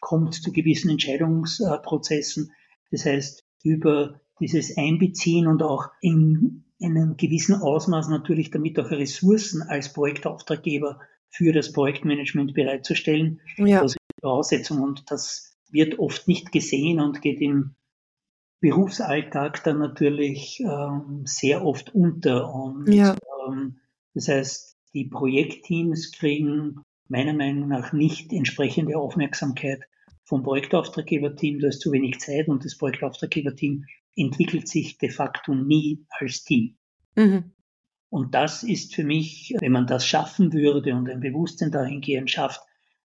kommt 0.00 0.34
es 0.34 0.42
zu 0.42 0.52
gewissen 0.52 0.90
Entscheidungsprozessen. 0.90 2.52
Das 2.90 3.04
heißt, 3.04 3.44
über 3.64 4.20
dieses 4.40 4.76
Einbeziehen 4.76 5.46
und 5.46 5.62
auch 5.62 5.90
in, 6.00 6.64
in 6.78 6.96
einem 6.96 7.16
gewissen 7.16 7.56
Ausmaß 7.56 8.08
natürlich 8.08 8.50
damit 8.50 8.78
auch 8.78 8.90
Ressourcen 8.90 9.62
als 9.62 9.92
Projektauftraggeber 9.92 11.00
für 11.30 11.52
das 11.52 11.72
Projektmanagement 11.72 12.54
bereitzustellen. 12.54 13.40
Ja. 13.56 13.82
Das 13.82 13.92
ist 13.92 13.98
die 14.16 14.20
Voraussetzung 14.20 14.80
und 14.80 15.10
das 15.10 15.56
wird 15.70 15.98
oft 15.98 16.26
nicht 16.28 16.52
gesehen 16.52 17.00
und 17.00 17.20
geht 17.22 17.40
im 17.40 17.74
Berufsalltag 18.60 19.62
dann 19.64 19.78
natürlich 19.78 20.60
ähm, 20.60 21.22
sehr 21.24 21.64
oft 21.64 21.94
unter. 21.94 22.52
Und 22.52 22.92
ja. 22.92 23.16
ähm, 23.48 23.78
das 24.14 24.28
heißt, 24.28 24.76
die 24.94 25.04
Projektteams 25.04 26.12
kriegen 26.12 26.80
meiner 27.08 27.34
Meinung 27.34 27.68
nach 27.68 27.92
nicht 27.92 28.32
entsprechende 28.32 28.96
Aufmerksamkeit 28.96 29.82
vom 30.24 30.42
Projektauftraggeberteam. 30.42 31.60
Da 31.60 31.68
ist 31.68 31.80
zu 31.80 31.92
wenig 31.92 32.18
Zeit 32.18 32.48
und 32.48 32.64
das 32.64 32.76
Projektauftraggeberteam 32.76 33.84
entwickelt 34.16 34.68
sich 34.68 34.98
de 34.98 35.10
facto 35.10 35.54
nie 35.54 36.04
als 36.10 36.42
Team. 36.42 36.76
Mhm. 37.14 37.52
Und 38.10 38.34
das 38.34 38.62
ist 38.62 38.94
für 38.94 39.04
mich, 39.04 39.54
wenn 39.60 39.72
man 39.72 39.86
das 39.86 40.06
schaffen 40.06 40.52
würde 40.52 40.94
und 40.94 41.08
ein 41.10 41.20
Bewusstsein 41.20 41.70
dahingehend 41.70 42.30
schafft, 42.30 42.62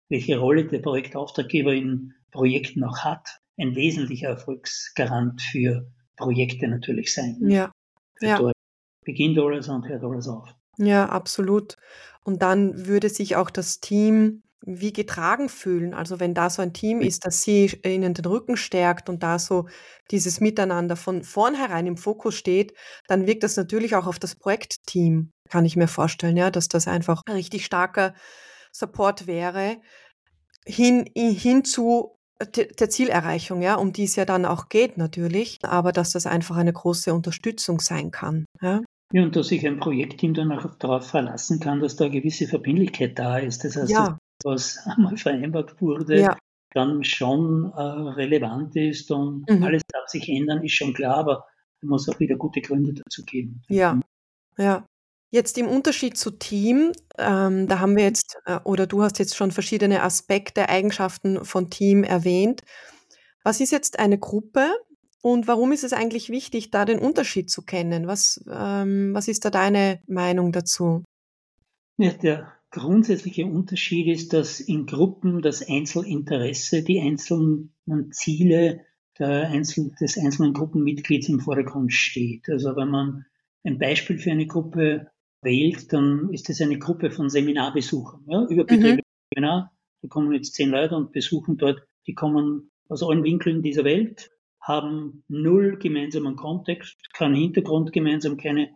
welche 0.09 0.37
Rolle 0.37 0.65
der 0.65 0.79
Projektauftraggeber 0.79 1.73
in 1.73 2.13
Projekten 2.31 2.83
auch 2.83 2.99
hat, 2.99 3.41
ein 3.57 3.75
wesentlicher 3.75 4.29
Erfolgsgarant 4.29 5.41
für 5.41 5.91
Projekte 6.15 6.67
natürlich 6.67 7.13
sein. 7.13 7.37
Ja. 7.41 7.71
ja. 8.21 8.51
Beginnt 9.03 9.37
alles 9.37 9.67
und 9.67 9.87
hört 9.87 10.03
alles 10.03 10.27
auf. 10.27 10.49
Ja, 10.77 11.09
absolut. 11.09 11.75
Und 12.23 12.41
dann 12.41 12.87
würde 12.87 13.09
sich 13.09 13.35
auch 13.35 13.49
das 13.49 13.79
Team 13.79 14.43
wie 14.65 14.93
getragen 14.93 15.49
fühlen. 15.49 15.93
Also 15.93 16.19
wenn 16.19 16.33
da 16.33 16.49
so 16.49 16.61
ein 16.61 16.73
Team 16.73 17.01
ist, 17.01 17.25
das 17.25 17.41
sie 17.41 17.65
ihnen 17.85 18.13
den 18.13 18.25
Rücken 18.25 18.55
stärkt 18.55 19.09
und 19.09 19.21
da 19.21 19.37
so 19.39 19.67
dieses 20.09 20.39
Miteinander 20.39 20.95
von 20.95 21.23
vornherein 21.23 21.85
im 21.85 21.97
Fokus 21.97 22.35
steht, 22.35 22.73
dann 23.07 23.27
wirkt 23.27 23.43
das 23.43 23.57
natürlich 23.57 23.95
auch 23.95 24.07
auf 24.07 24.19
das 24.19 24.35
Projektteam, 24.35 25.31
kann 25.49 25.65
ich 25.65 25.75
mir 25.75 25.87
vorstellen, 25.87 26.37
ja, 26.37 26.49
dass 26.49 26.69
das 26.69 26.87
einfach 26.87 27.21
ein 27.27 27.35
richtig 27.35 27.65
starker 27.65 28.13
Support 28.71 29.27
wäre, 29.27 29.77
hin, 30.65 31.05
hin 31.15 31.65
zu 31.65 32.15
der 32.55 32.89
Zielerreichung, 32.89 33.61
ja, 33.61 33.75
um 33.75 33.93
die 33.93 34.03
es 34.03 34.15
ja 34.15 34.25
dann 34.25 34.45
auch 34.45 34.69
geht 34.69 34.97
natürlich, 34.97 35.59
aber 35.63 35.91
dass 35.91 36.11
das 36.11 36.25
einfach 36.25 36.55
eine 36.57 36.73
große 36.73 37.13
Unterstützung 37.13 37.79
sein 37.79 38.11
kann. 38.11 38.45
Ja. 38.61 38.81
Ja, 39.13 39.21
und 39.21 39.35
dass 39.35 39.49
sich 39.49 39.65
ein 39.67 39.79
Projektteam 39.79 40.33
dann 40.33 40.51
auch 40.51 40.73
darauf 40.75 41.05
verlassen 41.05 41.59
kann, 41.59 41.79
dass 41.81 41.95
da 41.95 42.05
eine 42.05 42.13
gewisse 42.19 42.47
Verbindlichkeit 42.47 43.19
da 43.19 43.37
ist. 43.37 43.63
Das 43.63 43.75
heißt, 43.75 43.91
ja. 43.91 44.17
Was 44.45 44.77
einmal 44.85 45.17
vereinbart 45.17 45.81
wurde, 45.81 46.19
ja. 46.19 46.37
dann 46.73 47.03
schon 47.03 47.71
äh, 47.75 47.81
relevant 47.81 48.75
ist 48.75 49.11
und 49.11 49.49
mhm. 49.49 49.63
alles 49.63 49.83
darf 49.87 50.07
sich 50.07 50.29
ändern, 50.29 50.63
ist 50.63 50.75
schon 50.75 50.93
klar, 50.93 51.17
aber 51.17 51.45
es 51.81 51.87
muss 51.87 52.09
auch 52.09 52.19
wieder 52.19 52.35
gute 52.35 52.61
Gründe 52.61 52.93
dazu 52.93 53.23
geben. 53.23 53.61
Ja, 53.69 53.99
ja. 54.57 54.85
Jetzt 55.31 55.57
im 55.57 55.67
Unterschied 55.67 56.15
zu 56.15 56.29
Team, 56.29 56.91
ähm, 57.17 57.67
da 57.67 57.79
haben 57.79 57.95
wir 57.95 58.03
jetzt, 58.03 58.37
äh, 58.45 58.59
oder 58.65 58.85
du 58.85 59.01
hast 59.01 59.17
jetzt 59.17 59.35
schon 59.35 59.49
verschiedene 59.49 60.03
Aspekte, 60.03 60.69
Eigenschaften 60.69 61.43
von 61.43 61.71
Team 61.71 62.03
erwähnt. 62.03 62.61
Was 63.43 63.59
ist 63.59 63.71
jetzt 63.71 63.97
eine 63.97 64.19
Gruppe 64.19 64.69
und 65.23 65.47
warum 65.47 65.71
ist 65.71 65.83
es 65.83 65.91
eigentlich 65.91 66.29
wichtig, 66.29 66.69
da 66.69 66.85
den 66.85 66.99
Unterschied 66.99 67.49
zu 67.49 67.63
kennen? 67.63 68.05
Was, 68.05 68.43
ähm, 68.47 69.15
was 69.15 69.27
ist 69.27 69.43
da 69.43 69.49
deine 69.49 70.01
Meinung 70.05 70.51
dazu? 70.51 71.03
Ja, 71.97 72.11
der 72.11 72.53
grundsätzliche 72.73 73.45
Unterschied 73.45 74.07
ist, 74.07 74.33
dass 74.33 74.59
in 74.59 74.85
Gruppen 74.85 75.41
das 75.41 75.67
Einzelinteresse, 75.67 76.83
die 76.83 76.99
einzelnen 76.99 77.71
Ziele 78.11 78.81
Einzel 79.19 79.91
des 80.01 80.17
einzelnen 80.17 80.53
Gruppenmitglieds 80.53 81.29
im 81.29 81.39
Vordergrund 81.39 81.93
steht. 81.93 82.49
Also 82.49 82.75
wenn 82.75 82.89
man 82.89 83.25
ein 83.63 83.77
Beispiel 83.77 84.17
für 84.17 84.31
eine 84.31 84.47
Gruppe 84.47 85.11
wählt, 85.41 85.93
dann 85.93 86.29
ist 86.31 86.49
es 86.49 86.61
eine 86.61 86.79
Gruppe 86.79 87.11
von 87.11 87.29
Seminarbesuchern, 87.29 88.25
ja, 88.27 88.43
überbetriebliche 88.47 88.95
mhm. 88.95 89.35
Seminar. 89.35 89.71
Da 90.01 90.07
kommen 90.07 90.33
jetzt 90.33 90.55
zehn 90.55 90.69
Leute 90.69 90.95
und 90.95 91.11
besuchen 91.11 91.57
dort, 91.57 91.83
die 92.07 92.15
kommen 92.15 92.71
aus 92.89 93.03
allen 93.03 93.23
Winkeln 93.23 93.61
dieser 93.61 93.83
Welt, 93.83 94.31
haben 94.59 95.23
null 95.27 95.77
gemeinsamen 95.77 96.35
Kontext, 96.35 96.97
keinen 97.13 97.35
Hintergrund 97.35 97.93
gemeinsam, 97.93 98.37
keine, 98.37 98.71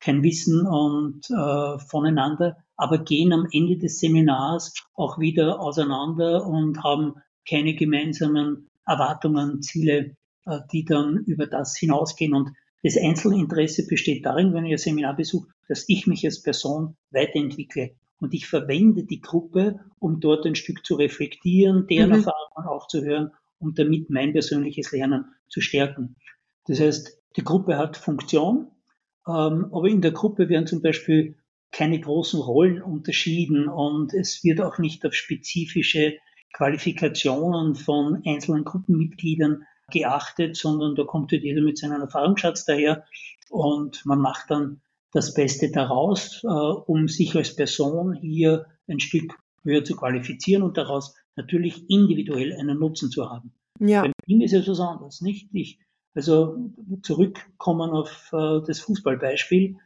kein 0.00 0.22
Wissen 0.22 0.66
und 0.66 1.22
äh, 1.30 1.78
voneinander, 1.78 2.56
aber 2.76 2.98
gehen 2.98 3.32
am 3.32 3.46
Ende 3.50 3.78
des 3.78 3.98
Seminars 3.98 4.74
auch 4.94 5.18
wieder 5.18 5.60
auseinander 5.60 6.46
und 6.46 6.82
haben 6.82 7.14
keine 7.48 7.74
gemeinsamen 7.74 8.68
Erwartungen, 8.86 9.62
Ziele, 9.62 10.16
äh, 10.44 10.60
die 10.72 10.84
dann 10.84 11.24
über 11.26 11.46
das 11.46 11.76
hinausgehen. 11.76 12.34
Und 12.34 12.50
das 12.82 12.96
Einzelinteresse 12.96 13.86
besteht 13.86 14.26
darin, 14.26 14.52
wenn 14.52 14.64
ich 14.64 14.72
ein 14.72 14.78
Seminar 14.78 15.16
besuche, 15.16 15.48
dass 15.68 15.84
ich 15.88 16.06
mich 16.06 16.24
als 16.24 16.42
Person 16.42 16.96
weiterentwickle. 17.10 17.94
Und 18.18 18.32
ich 18.32 18.46
verwende 18.46 19.04
die 19.04 19.20
Gruppe, 19.20 19.80
um 19.98 20.20
dort 20.20 20.46
ein 20.46 20.54
Stück 20.54 20.84
zu 20.86 20.94
reflektieren, 20.94 21.86
deren 21.86 22.10
mhm. 22.10 22.16
Erfahrungen 22.16 22.68
aufzuhören 22.68 23.30
und 23.58 23.78
damit 23.78 24.10
mein 24.10 24.32
persönliches 24.32 24.92
Lernen 24.92 25.26
zu 25.48 25.60
stärken. 25.60 26.16
Das 26.66 26.80
heißt, 26.80 27.18
die 27.36 27.44
Gruppe 27.44 27.76
hat 27.76 27.96
Funktion, 27.96 28.68
aber 29.32 29.88
in 29.88 30.00
der 30.00 30.12
Gruppe 30.12 30.48
werden 30.48 30.66
zum 30.66 30.82
Beispiel 30.82 31.36
keine 31.72 32.00
großen 32.00 32.40
Rollen 32.40 32.80
unterschieden 32.80 33.68
und 33.68 34.14
es 34.14 34.42
wird 34.44 34.60
auch 34.60 34.78
nicht 34.78 35.04
auf 35.04 35.14
spezifische 35.14 36.14
Qualifikationen 36.52 37.74
von 37.74 38.22
einzelnen 38.24 38.64
Gruppenmitgliedern 38.64 39.64
geachtet, 39.90 40.56
sondern 40.56 40.94
da 40.94 41.04
kommt 41.04 41.32
halt 41.32 41.42
jeder 41.42 41.60
mit 41.60 41.78
seinem 41.78 42.00
Erfahrungsschatz 42.00 42.64
daher 42.64 43.04
und 43.50 44.04
man 44.06 44.20
macht 44.20 44.50
dann 44.50 44.80
das 45.12 45.34
Beste 45.34 45.70
daraus, 45.70 46.42
äh, 46.44 46.48
um 46.48 47.08
sich 47.08 47.34
als 47.36 47.54
Person 47.54 48.14
hier 48.14 48.66
ein 48.88 49.00
Stück 49.00 49.34
höher 49.62 49.84
zu 49.84 49.96
qualifizieren 49.96 50.62
und 50.62 50.76
daraus 50.76 51.14
natürlich 51.36 51.88
individuell 51.90 52.54
einen 52.54 52.78
Nutzen 52.78 53.10
zu 53.10 53.28
haben. 53.28 53.52
Ja. 53.78 54.02
Beim 54.02 54.12
Team 54.24 54.40
ist 54.40 54.54
es 54.54 54.68
was 54.68 54.80
anderes, 54.80 55.20
nicht? 55.20 55.48
Ich, 55.52 55.78
also 56.16 56.72
zurückkommen 57.02 57.90
auf 57.90 58.30
äh, 58.32 58.60
das 58.66 58.80
Fußballbeispiel. 58.80 59.76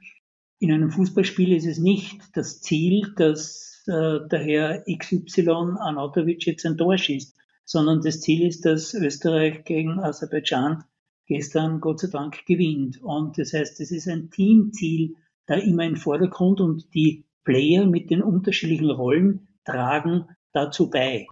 In 0.60 0.72
einem 0.72 0.90
Fußballspiel 0.90 1.52
ist 1.52 1.66
es 1.66 1.78
nicht 1.78 2.20
das 2.34 2.60
Ziel, 2.60 3.12
dass 3.16 3.82
äh, 3.86 4.20
der 4.30 4.38
Herr 4.38 4.84
XY 4.84 5.76
Anatovic 5.78 6.46
jetzt 6.46 6.64
ein 6.66 6.76
Tor 6.76 6.96
schießt, 6.96 7.36
sondern 7.64 8.00
das 8.02 8.20
Ziel 8.20 8.46
ist, 8.46 8.64
dass 8.64 8.94
Österreich 8.94 9.64
gegen 9.64 9.98
Aserbaidschan 9.98 10.84
gestern 11.26 11.80
Gott 11.80 12.00
sei 12.00 12.08
Dank 12.08 12.44
gewinnt. 12.46 13.02
Und 13.02 13.38
das 13.38 13.52
heißt, 13.52 13.80
es 13.80 13.90
ist 13.90 14.08
ein 14.08 14.30
Teamziel 14.30 15.16
da 15.46 15.54
immer 15.54 15.84
im 15.84 15.96
Vordergrund 15.96 16.60
und 16.60 16.94
die 16.94 17.24
Player 17.44 17.86
mit 17.86 18.10
den 18.10 18.22
unterschiedlichen 18.22 18.90
Rollen 18.90 19.48
tragen 19.64 20.26
dazu 20.52 20.90
bei. 20.90 21.26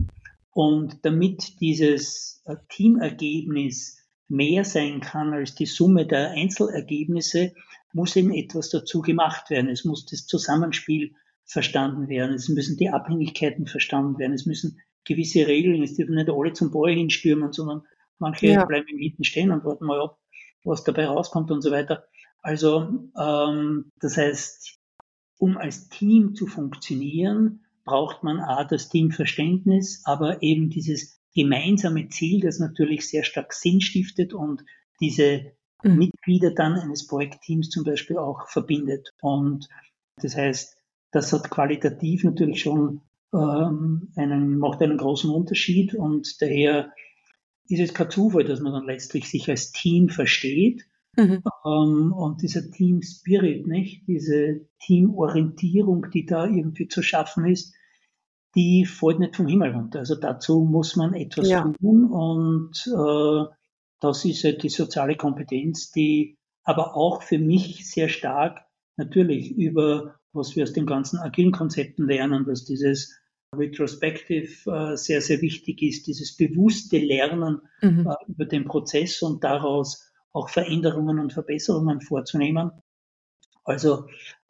Und 0.50 1.04
damit 1.04 1.60
dieses 1.60 2.42
äh, 2.46 2.56
Teamergebnis 2.68 3.97
mehr 4.28 4.64
sein 4.64 5.00
kann 5.00 5.32
als 5.32 5.54
die 5.54 5.66
Summe 5.66 6.06
der 6.06 6.30
Einzelergebnisse, 6.30 7.54
muss 7.92 8.16
eben 8.16 8.32
etwas 8.32 8.70
dazu 8.70 9.00
gemacht 9.00 9.50
werden. 9.50 9.70
Es 9.70 9.84
muss 9.84 10.04
das 10.04 10.26
Zusammenspiel 10.26 11.14
verstanden 11.44 12.08
werden. 12.08 12.34
Es 12.34 12.48
müssen 12.48 12.76
die 12.76 12.90
Abhängigkeiten 12.90 13.66
verstanden 13.66 14.18
werden. 14.18 14.34
Es 14.34 14.46
müssen 14.46 14.80
gewisse 15.04 15.46
Regeln, 15.46 15.82
es 15.82 15.96
dürfen 15.96 16.14
nicht 16.14 16.28
alle 16.28 16.52
zum 16.52 16.70
Ball 16.70 16.92
hinstürmen, 16.92 17.52
sondern 17.52 17.82
manche 18.18 18.48
ja. 18.48 18.64
bleiben 18.64 18.98
hinten 18.98 19.24
stehen 19.24 19.50
und 19.50 19.64
warten 19.64 19.86
mal 19.86 20.00
ab, 20.00 20.18
was 20.64 20.84
dabei 20.84 21.06
rauskommt 21.06 21.50
und 21.50 21.62
so 21.62 21.70
weiter. 21.70 22.04
Also 22.42 23.08
ähm, 23.18 23.90
das 24.00 24.16
heißt, 24.16 24.78
um 25.38 25.56
als 25.56 25.88
Team 25.88 26.34
zu 26.34 26.46
funktionieren, 26.46 27.64
braucht 27.84 28.22
man 28.22 28.40
A, 28.40 28.64
das 28.64 28.90
Teamverständnis, 28.90 30.02
aber 30.04 30.42
eben 30.42 30.68
dieses 30.68 31.17
gemeinsame 31.38 32.08
Ziel, 32.08 32.40
das 32.40 32.58
natürlich 32.58 33.08
sehr 33.08 33.22
stark 33.22 33.52
Sinn 33.52 33.80
stiftet 33.80 34.34
und 34.34 34.64
diese 35.00 35.52
mhm. 35.84 35.98
Mitglieder 35.98 36.50
dann 36.50 36.74
eines 36.74 37.06
Projektteams 37.06 37.70
zum 37.70 37.84
Beispiel 37.84 38.18
auch 38.18 38.48
verbindet. 38.48 39.14
Und 39.20 39.68
das 40.16 40.36
heißt, 40.36 40.76
das 41.12 41.32
hat 41.32 41.48
qualitativ 41.48 42.24
natürlich 42.24 42.60
schon 42.60 43.02
ähm, 43.32 44.08
einen, 44.16 44.58
macht 44.58 44.82
einen 44.82 44.98
großen 44.98 45.30
Unterschied 45.30 45.94
und 45.94 46.42
daher 46.42 46.92
ist 47.68 47.80
es 47.80 47.94
kein 47.94 48.10
Zufall, 48.10 48.44
dass 48.44 48.60
man 48.60 48.72
dann 48.72 48.86
letztlich 48.86 49.30
sich 49.30 49.48
als 49.48 49.70
Team 49.70 50.08
versteht. 50.08 50.86
Mhm. 51.16 51.42
Ähm, 51.64 52.12
und 52.12 52.42
dieser 52.42 52.68
Team 52.68 53.02
Spirit, 53.02 53.66
nicht? 53.66 54.08
Diese 54.08 54.66
Teamorientierung, 54.80 56.10
die 56.10 56.26
da 56.26 56.46
irgendwie 56.46 56.88
zu 56.88 57.02
schaffen 57.02 57.44
ist, 57.46 57.74
die 58.58 58.84
fällt 58.84 59.20
nicht 59.20 59.36
vom 59.36 59.46
Himmel 59.46 59.70
runter. 59.70 60.00
Also 60.00 60.16
dazu 60.16 60.64
muss 60.64 60.96
man 60.96 61.14
etwas 61.14 61.48
ja. 61.48 61.72
tun 61.80 62.10
und 62.10 62.72
äh, 62.88 63.54
das 64.00 64.24
ist 64.24 64.42
halt 64.42 64.64
die 64.64 64.68
soziale 64.68 65.16
Kompetenz, 65.16 65.92
die 65.92 66.36
aber 66.64 66.96
auch 66.96 67.22
für 67.22 67.38
mich 67.38 67.88
sehr 67.88 68.08
stark 68.08 68.64
natürlich 68.96 69.52
über 69.52 70.18
was 70.32 70.56
wir 70.56 70.64
aus 70.64 70.72
den 70.72 70.86
ganzen 70.86 71.18
agilen 71.18 71.52
Konzepten 71.52 72.06
lernen, 72.06 72.44
dass 72.44 72.64
dieses 72.64 73.18
Retrospective 73.54 74.70
äh, 74.70 74.96
sehr, 74.96 75.20
sehr 75.20 75.40
wichtig 75.40 75.82
ist, 75.82 76.06
dieses 76.06 76.36
bewusste 76.36 76.98
Lernen 76.98 77.62
mhm. 77.80 78.06
äh, 78.06 78.30
über 78.30 78.44
den 78.44 78.64
Prozess 78.64 79.22
und 79.22 79.42
daraus 79.44 80.12
auch 80.32 80.48
Veränderungen 80.48 81.18
und 81.18 81.32
Verbesserungen 81.32 82.00
vorzunehmen. 82.00 82.72
Also 83.64 84.06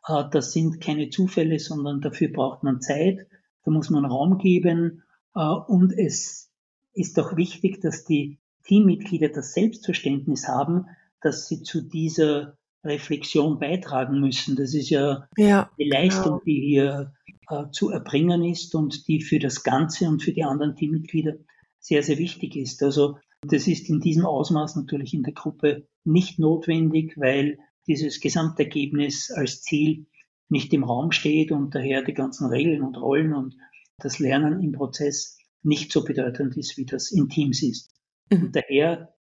äh, 0.06 0.24
das 0.32 0.52
sind 0.52 0.80
keine 0.80 1.10
Zufälle, 1.10 1.58
sondern 1.58 2.00
dafür 2.00 2.28
braucht 2.32 2.64
man 2.64 2.80
Zeit, 2.80 3.26
da 3.68 3.74
muss 3.74 3.90
man 3.90 4.06
Raum 4.06 4.38
geben 4.38 5.02
äh, 5.34 5.40
und 5.40 5.92
es 5.92 6.50
ist 6.94 7.18
auch 7.20 7.36
wichtig, 7.36 7.82
dass 7.82 8.04
die 8.04 8.38
Teammitglieder 8.64 9.28
das 9.28 9.52
Selbstverständnis 9.52 10.48
haben, 10.48 10.86
dass 11.20 11.48
sie 11.48 11.62
zu 11.62 11.82
dieser 11.82 12.56
Reflexion 12.82 13.58
beitragen 13.58 14.20
müssen. 14.20 14.56
Das 14.56 14.72
ist 14.72 14.88
ja, 14.88 15.28
ja 15.36 15.70
die 15.78 15.88
Leistung, 15.88 16.40
genau. 16.40 16.44
die 16.46 16.60
hier 16.60 17.12
äh, 17.50 17.64
zu 17.70 17.90
erbringen 17.90 18.42
ist 18.42 18.74
und 18.74 19.06
die 19.06 19.20
für 19.20 19.38
das 19.38 19.62
Ganze 19.62 20.08
und 20.08 20.22
für 20.22 20.32
die 20.32 20.44
anderen 20.44 20.74
Teammitglieder 20.74 21.34
sehr, 21.78 22.02
sehr 22.02 22.16
wichtig 22.16 22.56
ist. 22.56 22.82
Also 22.82 23.18
das 23.42 23.68
ist 23.68 23.90
in 23.90 24.00
diesem 24.00 24.24
Ausmaß 24.24 24.76
natürlich 24.76 25.12
in 25.12 25.24
der 25.24 25.34
Gruppe 25.34 25.86
nicht 26.04 26.38
notwendig, 26.38 27.18
weil 27.18 27.58
dieses 27.86 28.20
Gesamtergebnis 28.20 29.30
als 29.30 29.60
Ziel 29.62 30.06
nicht 30.48 30.72
im 30.72 30.84
Raum 30.84 31.12
steht 31.12 31.52
und 31.52 31.74
daher 31.74 32.02
die 32.02 32.14
ganzen 32.14 32.46
Regeln 32.46 32.82
und 32.82 32.96
Rollen 32.96 33.34
und 33.34 33.56
das 33.98 34.18
Lernen 34.18 34.62
im 34.62 34.72
Prozess 34.72 35.38
nicht 35.62 35.92
so 35.92 36.04
bedeutend 36.04 36.56
ist, 36.56 36.76
wie 36.76 36.86
das 36.86 37.10
in 37.10 37.28
Teams 37.28 37.62
ist. 37.62 37.90
Mhm. 38.30 38.44
Und 38.44 38.56
daher, 38.56 39.14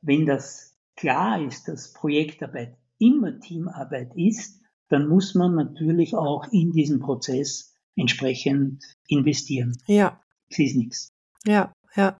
wenn 0.00 0.26
das 0.26 0.76
klar 0.96 1.40
ist, 1.44 1.68
dass 1.68 1.92
Projektarbeit 1.92 2.76
immer 2.98 3.38
Teamarbeit 3.38 4.10
ist, 4.16 4.60
dann 4.88 5.08
muss 5.08 5.34
man 5.34 5.54
natürlich 5.54 6.14
auch 6.14 6.46
in 6.50 6.72
diesen 6.72 7.00
Prozess 7.00 7.74
entsprechend 7.94 8.82
investieren. 9.06 9.76
Ja. 9.86 10.20
Es 10.50 10.58
ist 10.58 10.76
nichts. 10.76 11.12
Ja, 11.44 11.72
ja. 11.94 12.18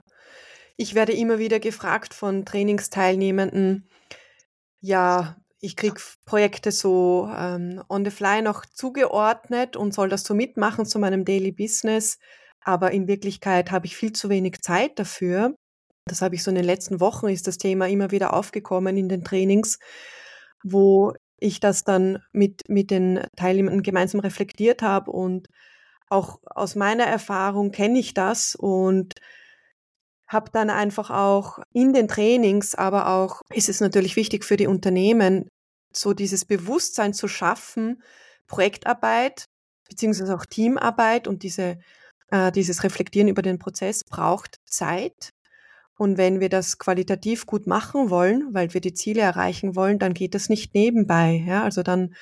Ich 0.76 0.94
werde 0.94 1.12
immer 1.12 1.38
wieder 1.38 1.58
gefragt 1.58 2.14
von 2.14 2.44
Trainingsteilnehmenden, 2.44 3.88
ja, 4.80 5.36
ich 5.60 5.76
kriege 5.76 6.00
Projekte 6.24 6.70
so 6.72 7.30
ähm, 7.36 7.82
on 7.88 8.04
the 8.04 8.10
fly 8.10 8.42
noch 8.42 8.64
zugeordnet 8.64 9.76
und 9.76 9.92
soll 9.92 10.08
das 10.08 10.22
so 10.22 10.34
mitmachen 10.34 10.86
zu 10.86 10.98
meinem 10.98 11.24
Daily 11.24 11.52
Business, 11.52 12.18
aber 12.60 12.92
in 12.92 13.08
Wirklichkeit 13.08 13.70
habe 13.70 13.86
ich 13.86 13.96
viel 13.96 14.12
zu 14.12 14.28
wenig 14.28 14.60
Zeit 14.62 14.98
dafür. 14.98 15.54
Das 16.06 16.22
habe 16.22 16.34
ich 16.34 16.42
so 16.42 16.50
in 16.50 16.54
den 16.56 16.64
letzten 16.64 17.00
Wochen 17.00 17.28
ist 17.28 17.46
das 17.46 17.58
Thema 17.58 17.88
immer 17.88 18.10
wieder 18.10 18.34
aufgekommen 18.34 18.96
in 18.96 19.08
den 19.08 19.24
Trainings, 19.24 19.78
wo 20.62 21.12
ich 21.38 21.60
das 21.60 21.84
dann 21.84 22.22
mit, 22.32 22.68
mit 22.68 22.90
den 22.90 23.20
Teilnehmern 23.36 23.82
gemeinsam 23.82 24.20
reflektiert 24.20 24.82
habe 24.82 25.10
und 25.10 25.48
auch 26.08 26.40
aus 26.46 26.74
meiner 26.74 27.04
Erfahrung 27.04 27.70
kenne 27.70 27.98
ich 27.98 28.14
das 28.14 28.54
und 28.54 29.14
habe 30.26 30.50
dann 30.52 30.70
einfach 30.70 31.10
auch 31.10 31.58
in 31.72 31.92
den 31.92 32.06
Trainings, 32.06 32.74
aber 32.74 33.08
auch 33.08 33.42
ist 33.52 33.68
es 33.68 33.80
natürlich 33.80 34.16
wichtig 34.16 34.44
für 34.44 34.56
die 34.56 34.66
Unternehmen, 34.66 35.48
so 35.92 36.14
dieses 36.14 36.44
Bewusstsein 36.44 37.14
zu 37.14 37.28
schaffen, 37.28 38.02
Projektarbeit 38.46 39.48
beziehungsweise 39.88 40.34
auch 40.34 40.46
Teamarbeit 40.46 41.26
und 41.26 41.42
diese, 41.42 41.78
äh, 42.30 42.52
dieses 42.52 42.84
Reflektieren 42.84 43.28
über 43.28 43.42
den 43.42 43.58
Prozess 43.58 44.04
braucht 44.04 44.60
Zeit. 44.66 45.32
Und 45.96 46.16
wenn 46.16 46.38
wir 46.38 46.48
das 46.48 46.78
qualitativ 46.78 47.46
gut 47.46 47.66
machen 47.66 48.10
wollen, 48.10 48.54
weil 48.54 48.72
wir 48.72 48.80
die 48.80 48.94
Ziele 48.94 49.22
erreichen 49.22 49.74
wollen, 49.74 49.98
dann 49.98 50.14
geht 50.14 50.34
das 50.34 50.48
nicht 50.48 50.74
nebenbei. 50.74 51.44
Ja? 51.46 51.64
Also 51.64 51.82
dann 51.82 52.14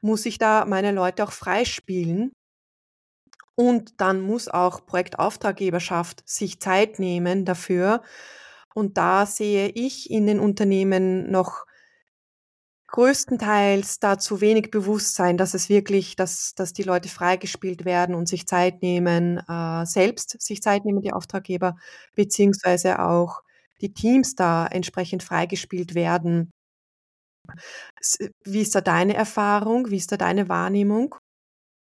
muss 0.00 0.26
ich 0.26 0.38
da 0.38 0.64
meine 0.64 0.90
Leute 0.90 1.22
auch 1.22 1.32
freispielen. 1.32 2.32
Und 3.54 4.00
dann 4.00 4.22
muss 4.22 4.48
auch 4.48 4.86
Projektauftraggeberschaft 4.86 6.28
sich 6.28 6.58
Zeit 6.58 6.98
nehmen 6.98 7.44
dafür. 7.44 8.02
Und 8.74 8.96
da 8.96 9.26
sehe 9.26 9.68
ich 9.68 10.10
in 10.10 10.26
den 10.26 10.40
Unternehmen 10.40 11.30
noch 11.30 11.66
größtenteils 12.92 13.98
da 14.00 14.18
zu 14.18 14.40
wenig 14.40 14.70
Bewusstsein, 14.70 15.38
dass 15.38 15.54
es 15.54 15.68
wirklich, 15.68 16.14
dass, 16.14 16.54
dass 16.54 16.72
die 16.74 16.82
Leute 16.82 17.08
freigespielt 17.08 17.84
werden 17.84 18.14
und 18.14 18.28
sich 18.28 18.46
Zeit 18.46 18.82
nehmen, 18.82 19.38
äh, 19.48 19.86
selbst 19.86 20.40
sich 20.40 20.62
Zeit 20.62 20.84
nehmen, 20.84 21.00
die 21.00 21.12
Auftraggeber, 21.12 21.76
beziehungsweise 22.14 23.00
auch 23.00 23.40
die 23.80 23.94
Teams 23.94 24.34
da 24.34 24.66
entsprechend 24.66 25.22
freigespielt 25.22 25.94
werden. 25.94 26.52
Wie 28.44 28.60
ist 28.60 28.74
da 28.74 28.80
deine 28.80 29.14
Erfahrung? 29.14 29.90
Wie 29.90 29.96
ist 29.96 30.12
da 30.12 30.16
deine 30.16 30.48
Wahrnehmung? 30.48 31.14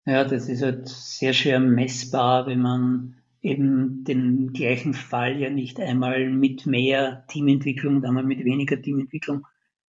Ja, 0.06 0.24
das 0.26 0.50
ist 0.50 0.62
halt 0.62 0.88
sehr 0.90 1.34
schwer 1.34 1.60
messbar, 1.60 2.48
wenn 2.48 2.62
man 2.62 3.22
eben 3.42 4.04
den 4.04 4.54
gleichen 4.54 4.96
Fall 4.96 5.40
ja 5.40 5.52
nicht 5.52 5.80
einmal 5.80 6.30
mit 6.30 6.66
mehr 6.66 7.26
Teamentwicklung, 7.28 8.04
einmal 8.04 8.24
mit 8.24 8.44
weniger 8.44 8.82
Teamentwicklung 8.82 9.46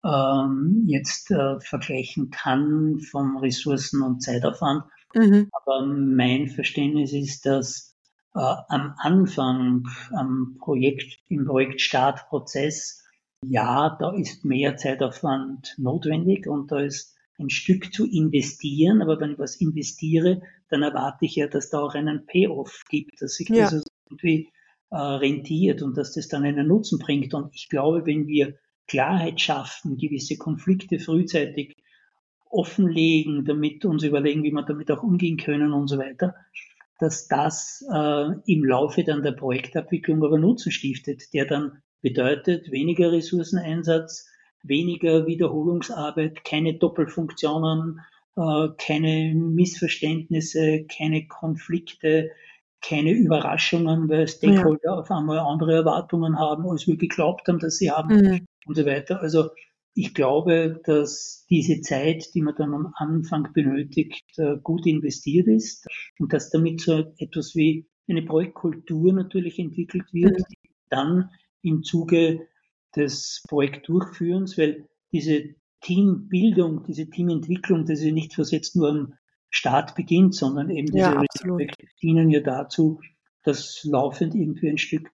ähm, 0.08 0.84
jetzt 0.88 1.32
äh, 1.32 1.60
vergleichen 1.60 2.30
kann 2.30 3.00
vom 3.00 3.38
Ressourcen- 3.38 4.02
und 4.02 4.22
Zeitaufwand. 4.22 4.84
Mhm. 5.14 5.50
Aber 5.52 5.86
mein 5.86 6.48
Verständnis 6.48 7.12
ist, 7.12 7.46
dass 7.46 7.96
äh, 8.36 8.40
am 8.40 8.94
Anfang, 8.98 9.88
am 10.14 10.58
Projekt, 10.60 11.20
im 11.28 11.46
Projektstartprozess, 11.46 13.04
ja, 13.46 13.96
da 14.00 14.14
ist 14.14 14.46
mehr 14.46 14.78
Zeitaufwand 14.78 15.76
notwendig 15.78 16.48
und 16.48 16.72
da 16.72 16.80
ist 16.80 17.16
ein 17.40 17.50
Stück 17.50 17.94
zu 17.94 18.06
investieren, 18.06 19.02
aber 19.02 19.20
wenn 19.20 19.34
ich 19.34 19.40
was 19.40 19.58
investiere, 19.58 20.42
dann 20.70 20.84
erwarte 20.84 21.26
ich 21.26 21.36
ja, 21.36 21.48
dass 21.48 21.70
da 21.70 21.80
auch 21.80 21.94
einen 21.94 22.26
Payoff 22.26 22.84
gibt, 22.90 23.22
dass 23.22 23.36
sich 23.36 23.50
ja. 23.50 23.70
das 23.70 23.86
irgendwie 24.10 24.50
äh, 24.90 24.98
rentiert 24.98 25.82
und 25.82 25.98
dass 25.98 26.14
das 26.14 26.28
dann 26.30 26.46
einen 26.46 26.68
Nutzen 26.68 26.98
bringt. 26.98 27.34
Und 27.34 27.54
ich 27.54 27.70
glaube, 27.70 28.06
wenn 28.06 28.28
wir 28.28 28.56
Klarheit 28.88 29.42
schaffen, 29.42 29.98
gewisse 29.98 30.38
Konflikte 30.38 31.00
frühzeitig 31.00 31.76
offenlegen, 32.50 33.46
damit 33.46 33.86
uns 33.86 34.04
überlegen, 34.04 34.44
wie 34.44 34.52
wir 34.52 34.64
damit 34.64 34.90
auch 34.92 35.04
umgehen 35.04 35.38
können 35.38 35.74
und 35.74 35.88
so 35.88 35.98
weiter, 35.98 36.36
dass 37.00 37.28
das 37.28 37.86
äh, 37.94 38.30
im 38.46 38.64
Laufe 38.64 39.04
dann 39.04 39.22
der 39.22 39.34
Projektabwicklung 39.34 40.24
aber 40.24 40.40
Nutzen 40.40 40.72
stiftet, 40.72 41.34
der 41.34 41.46
dann 41.46 41.84
bedeutet 42.02 42.72
weniger 42.72 43.12
Ressourceneinsatz, 43.12 44.28
weniger 44.64 45.28
Wiederholungsarbeit, 45.28 46.44
keine 46.44 46.76
Doppelfunktionen, 46.76 48.00
äh, 48.36 48.70
keine 48.78 49.36
Missverständnisse, 49.36 50.86
keine 50.86 51.28
Konflikte, 51.28 52.32
keine 52.82 53.12
Überraschungen, 53.12 54.08
weil 54.08 54.28
Stakeholder 54.28 54.80
ja. 54.92 55.00
auf 55.00 55.12
einmal 55.12 55.40
andere 55.40 55.76
Erwartungen 55.76 56.40
haben, 56.40 56.68
als 56.70 56.88
wir 56.88 56.96
geglaubt 56.96 57.48
haben, 57.48 57.60
dass 57.60 57.78
sie 57.78 57.92
haben. 57.92 58.16
Mhm 58.16 58.48
und 58.68 58.76
so 58.76 58.86
weiter. 58.86 59.22
Also 59.22 59.50
ich 59.94 60.14
glaube, 60.14 60.80
dass 60.86 61.46
diese 61.50 61.82
Zeit, 61.82 62.34
die 62.36 62.42
man 62.42 62.56
dann 62.56 62.74
am 62.74 62.94
Anfang 62.96 63.52
benötigt, 63.54 64.26
äh, 64.38 64.58
gut 64.62 64.86
investiert 64.86 65.48
ist 65.48 65.88
und 66.20 66.34
dass 66.34 66.52
damit 66.52 66.82
so 66.82 67.14
etwas 67.18 67.56
wie 67.56 67.88
eine 68.08 68.22
Projektkultur 68.22 69.12
natürlich 69.14 69.58
entwickelt 69.58 70.06
wird, 70.14 70.38
mhm. 70.38 70.44
die 70.52 70.70
dann 70.90 71.30
im 71.64 71.84
Zuge 71.84 72.48
des 72.96 73.44
Projektdurchführens, 73.48 74.58
weil 74.58 74.88
diese 75.12 75.56
Teambildung, 75.82 76.84
diese 76.88 77.10
Teamentwicklung, 77.10 77.86
das 77.86 78.02
ist 78.02 78.12
nicht 78.12 78.38
was 78.38 78.52
jetzt 78.52 78.76
nur 78.76 78.90
am 78.90 79.14
Start 79.50 79.96
beginnt, 79.96 80.36
sondern 80.36 80.70
eben 80.70 80.88
diese 80.88 81.00
ja, 81.00 81.24
Projekte 81.42 81.88
dienen 82.02 82.30
ja 82.30 82.42
dazu, 82.42 83.00
das 83.44 83.84
laufend 83.84 84.36
irgendwie 84.36 84.70
ein 84.70 84.78
Stück 84.78 85.10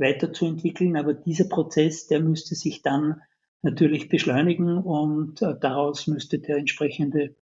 weiterzuentwickeln. 0.00 0.96
Aber 0.96 1.14
dieser 1.14 1.44
Prozess, 1.44 2.06
der 2.06 2.20
müsste 2.20 2.54
sich 2.54 2.82
dann 2.82 3.20
natürlich 3.62 4.08
beschleunigen 4.08 4.78
und 4.78 5.42
äh, 5.42 5.54
daraus 5.60 6.06
müsste 6.06 6.38
der 6.38 6.56
entsprechende 6.56 7.36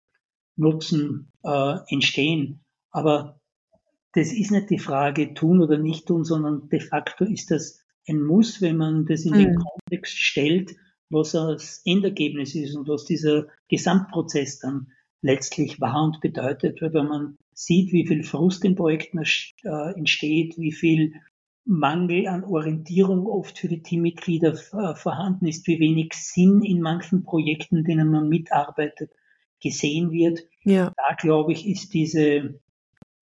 Nutzen 0.57 1.31
äh, 1.45 1.77
entstehen. 1.89 2.61
Aber 2.91 3.39
das 4.13 4.33
ist 4.33 4.51
nicht 4.51 4.71
die 4.71 4.79
Frage 4.79 5.35
tun 5.35 5.61
oder 5.61 5.77
nicht 5.77 6.07
tun, 6.07 6.25
sondern 6.25 6.69
de 6.71 6.81
facto 6.81 7.25
ist 7.25 7.51
das 7.51 7.81
ein 8.09 8.23
Muss, 8.23 8.63
wenn 8.63 8.79
man 8.79 9.05
das 9.05 9.27
in 9.27 9.33
mhm. 9.33 9.39
den 9.39 9.57
Kontext 9.57 10.17
stellt, 10.17 10.75
was 11.11 11.33
das 11.33 11.83
Endergebnis 11.85 12.55
ist 12.55 12.75
und 12.77 12.89
was 12.89 13.05
dieser 13.05 13.47
Gesamtprozess 13.69 14.59
dann 14.61 14.89
letztlich 15.23 15.81
war 15.81 16.05
und 16.05 16.21
bedeutet, 16.21 16.81
weil 16.81 16.95
wenn 16.95 17.09
man 17.09 17.39
sieht, 17.53 17.93
wie 17.93 18.07
viel 18.07 18.23
Frust 18.23 18.65
in 18.65 18.75
Projekten 18.75 19.19
äh, 19.19 19.93
entsteht, 19.95 20.57
wie 20.59 20.73
viel 20.73 21.15
Mangel 21.67 22.29
an 22.29 22.45
Orientierung 22.45 23.27
oft 23.27 23.59
für 23.59 23.69
die 23.69 23.83
Teammitglieder 23.83 24.53
äh, 24.53 24.95
vorhanden 24.95 25.47
ist, 25.47 25.67
wie 25.67 25.81
wenig 25.81 26.15
Sinn 26.15 26.63
in 26.63 26.81
manchen 26.81 27.25
Projekten, 27.25 27.85
denen 27.85 28.11
man 28.11 28.29
mitarbeitet, 28.29 29.11
gesehen 29.61 30.13
wird. 30.13 30.41
Ja. 30.63 30.93
Da 30.97 31.15
glaube 31.15 31.53
ich, 31.53 31.67
ist 31.67 31.93
diese 31.93 32.61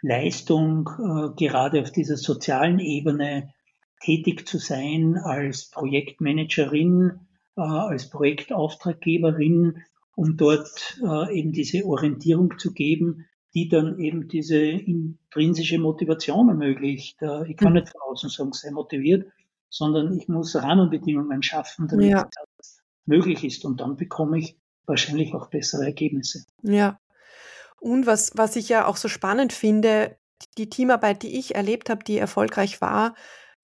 Leistung, 0.02 0.90
äh, 0.98 1.34
gerade 1.36 1.80
auf 1.80 1.90
dieser 1.90 2.18
sozialen 2.18 2.78
Ebene 2.78 3.54
tätig 4.02 4.46
zu 4.46 4.58
sein 4.58 5.16
als 5.16 5.70
Projektmanagerin, 5.70 7.20
äh, 7.56 7.62
als 7.62 8.10
Projektauftraggeberin, 8.10 9.82
um 10.14 10.36
dort 10.36 11.00
äh, 11.02 11.38
eben 11.38 11.52
diese 11.52 11.86
Orientierung 11.86 12.58
zu 12.58 12.74
geben, 12.74 13.24
die 13.54 13.68
dann 13.68 13.98
eben 13.98 14.28
diese 14.28 14.58
intrinsische 14.58 15.78
Motivation 15.78 16.48
ermöglicht. 16.48 17.22
Äh, 17.22 17.50
ich 17.50 17.56
kann 17.56 17.72
mhm. 17.72 17.80
nicht 17.80 17.90
von 17.90 18.00
außen 18.10 18.30
sagen, 18.30 18.52
sei 18.52 18.70
motiviert, 18.70 19.30
sondern 19.68 20.16
ich 20.16 20.28
muss 20.28 20.54
Rahmenbedingungen 20.54 21.42
schaffen, 21.42 21.88
damit 21.88 22.10
ja. 22.10 22.28
das 22.56 22.78
möglich 23.06 23.44
ist. 23.44 23.64
Und 23.64 23.80
dann 23.80 23.96
bekomme 23.96 24.38
ich 24.38 24.56
wahrscheinlich 24.86 25.34
auch 25.34 25.48
bessere 25.48 25.84
Ergebnisse. 25.84 26.44
Ja. 26.62 26.98
Und 27.80 28.06
was, 28.06 28.32
was 28.34 28.56
ich 28.56 28.68
ja 28.68 28.86
auch 28.86 28.96
so 28.96 29.08
spannend 29.08 29.52
finde, 29.52 30.16
die 30.58 30.68
Teamarbeit, 30.68 31.22
die 31.22 31.38
ich 31.38 31.54
erlebt 31.54 31.90
habe, 31.90 32.04
die 32.04 32.18
erfolgreich 32.18 32.80
war, 32.80 33.14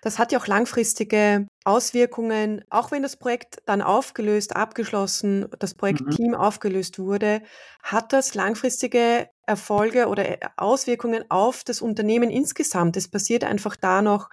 das 0.02 0.18
hat 0.18 0.32
ja 0.32 0.38
auch 0.38 0.46
langfristige 0.46 1.46
Auswirkungen, 1.64 2.64
auch 2.70 2.90
wenn 2.90 3.02
das 3.02 3.16
Projekt 3.16 3.62
dann 3.66 3.82
aufgelöst, 3.82 4.56
abgeschlossen, 4.56 5.46
das 5.58 5.74
Projektteam 5.74 6.28
mhm. 6.28 6.34
aufgelöst 6.34 6.98
wurde, 6.98 7.42
hat 7.82 8.12
das 8.12 8.34
langfristige 8.34 9.28
Erfolge 9.46 10.06
oder 10.08 10.28
äh, 10.28 10.38
Auswirkungen 10.56 11.24
auf 11.28 11.64
das 11.64 11.82
Unternehmen 11.82 12.30
insgesamt. 12.30 12.96
Es 12.96 13.08
passiert 13.08 13.44
einfach 13.44 13.76
da 13.76 14.00
noch 14.00 14.30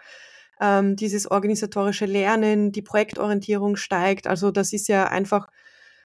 ähm, 0.61 0.95
dieses 0.95 1.29
organisatorische 1.29 2.05
Lernen, 2.05 2.71
die 2.71 2.81
Projektorientierung 2.81 3.75
steigt. 3.75 4.27
Also 4.27 4.51
das 4.51 4.73
ist 4.73 4.87
ja 4.87 5.07
einfach 5.07 5.47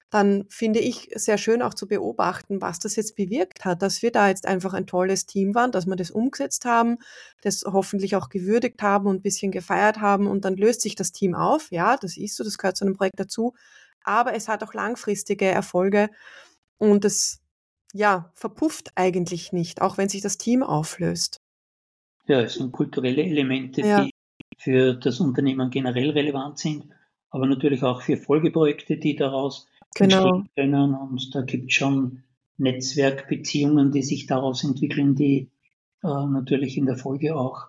dann 0.09 0.45
finde 0.49 0.79
ich 0.79 1.09
sehr 1.15 1.37
schön 1.37 1.61
auch 1.61 1.73
zu 1.73 1.87
beobachten, 1.87 2.61
was 2.61 2.79
das 2.79 2.95
jetzt 2.95 3.15
bewirkt 3.15 3.65
hat, 3.65 3.81
dass 3.81 4.01
wir 4.01 4.11
da 4.11 4.29
jetzt 4.29 4.45
einfach 4.45 4.73
ein 4.73 4.85
tolles 4.85 5.25
Team 5.25 5.55
waren, 5.55 5.71
dass 5.71 5.87
wir 5.87 5.95
das 5.95 6.11
umgesetzt 6.11 6.65
haben, 6.65 6.97
das 7.41 7.63
hoffentlich 7.65 8.15
auch 8.15 8.29
gewürdigt 8.29 8.81
haben 8.81 9.07
und 9.07 9.17
ein 9.17 9.21
bisschen 9.21 9.51
gefeiert 9.51 10.01
haben 10.01 10.27
und 10.27 10.45
dann 10.45 10.55
löst 10.55 10.81
sich 10.81 10.95
das 10.95 11.11
Team 11.11 11.33
auf. 11.33 11.71
Ja, 11.71 11.97
das 11.97 12.17
ist 12.17 12.35
so, 12.35 12.43
das 12.43 12.57
gehört 12.57 12.77
zu 12.77 12.85
einem 12.85 12.95
Projekt 12.95 13.19
dazu. 13.19 13.53
Aber 14.03 14.33
es 14.33 14.47
hat 14.47 14.63
auch 14.63 14.73
langfristige 14.73 15.45
Erfolge 15.45 16.09
und 16.77 17.05
es 17.05 17.43
ja, 17.93 18.31
verpufft 18.33 18.91
eigentlich 18.95 19.53
nicht, 19.53 19.81
auch 19.81 19.97
wenn 19.97 20.09
sich 20.09 20.21
das 20.21 20.37
Team 20.37 20.63
auflöst. 20.63 21.39
Ja, 22.27 22.41
es 22.41 22.55
sind 22.55 22.71
kulturelle 22.71 23.23
Elemente, 23.23 23.81
ja. 23.81 24.03
die 24.03 24.11
für 24.57 24.93
das 24.95 25.19
Unternehmen 25.19 25.69
generell 25.69 26.09
relevant 26.09 26.57
sind, 26.57 26.85
aber 27.29 27.45
natürlich 27.45 27.83
auch 27.83 28.01
für 28.01 28.17
Folgeprojekte, 28.17 28.97
die 28.97 29.15
daraus 29.15 29.67
genau. 29.95 30.43
können. 30.55 30.95
Und 30.95 31.35
da 31.35 31.41
gibt 31.41 31.69
es 31.69 31.75
schon 31.75 32.23
Netzwerkbeziehungen, 32.57 33.91
die 33.91 34.03
sich 34.03 34.25
daraus 34.25 34.63
entwickeln, 34.63 35.15
die 35.15 35.49
äh, 36.03 36.07
natürlich 36.07 36.77
in 36.77 36.85
der 36.85 36.97
Folge 36.97 37.35
auch 37.35 37.67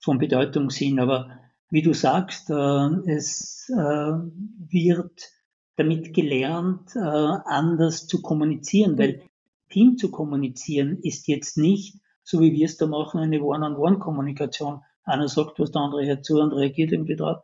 von 0.00 0.18
Bedeutung 0.18 0.70
sind. 0.70 1.00
Aber 1.00 1.30
wie 1.70 1.82
du 1.82 1.92
sagst, 1.92 2.50
äh, 2.50 3.10
es 3.10 3.70
äh, 3.70 3.76
wird 3.76 5.30
damit 5.76 6.12
gelernt, 6.14 6.94
äh, 6.96 6.98
anders 6.98 8.06
zu 8.06 8.20
kommunizieren, 8.20 8.98
weil 8.98 9.22
Team 9.70 9.96
zu 9.96 10.10
kommunizieren 10.10 10.98
ist 11.02 11.28
jetzt 11.28 11.56
nicht, 11.56 11.96
so 12.22 12.40
wie 12.40 12.52
wir 12.52 12.66
es 12.66 12.76
da 12.76 12.86
machen, 12.86 13.20
eine 13.20 13.42
One-on-One-Kommunikation. 13.42 14.82
Einer 15.04 15.28
sagt 15.28 15.58
was, 15.58 15.70
der 15.70 15.82
andere 15.82 16.06
hört 16.06 16.24
zu 16.24 16.40
und 16.40 16.52
reagiert 16.52 16.92
irgendwie 16.92 17.16
drauf, 17.16 17.42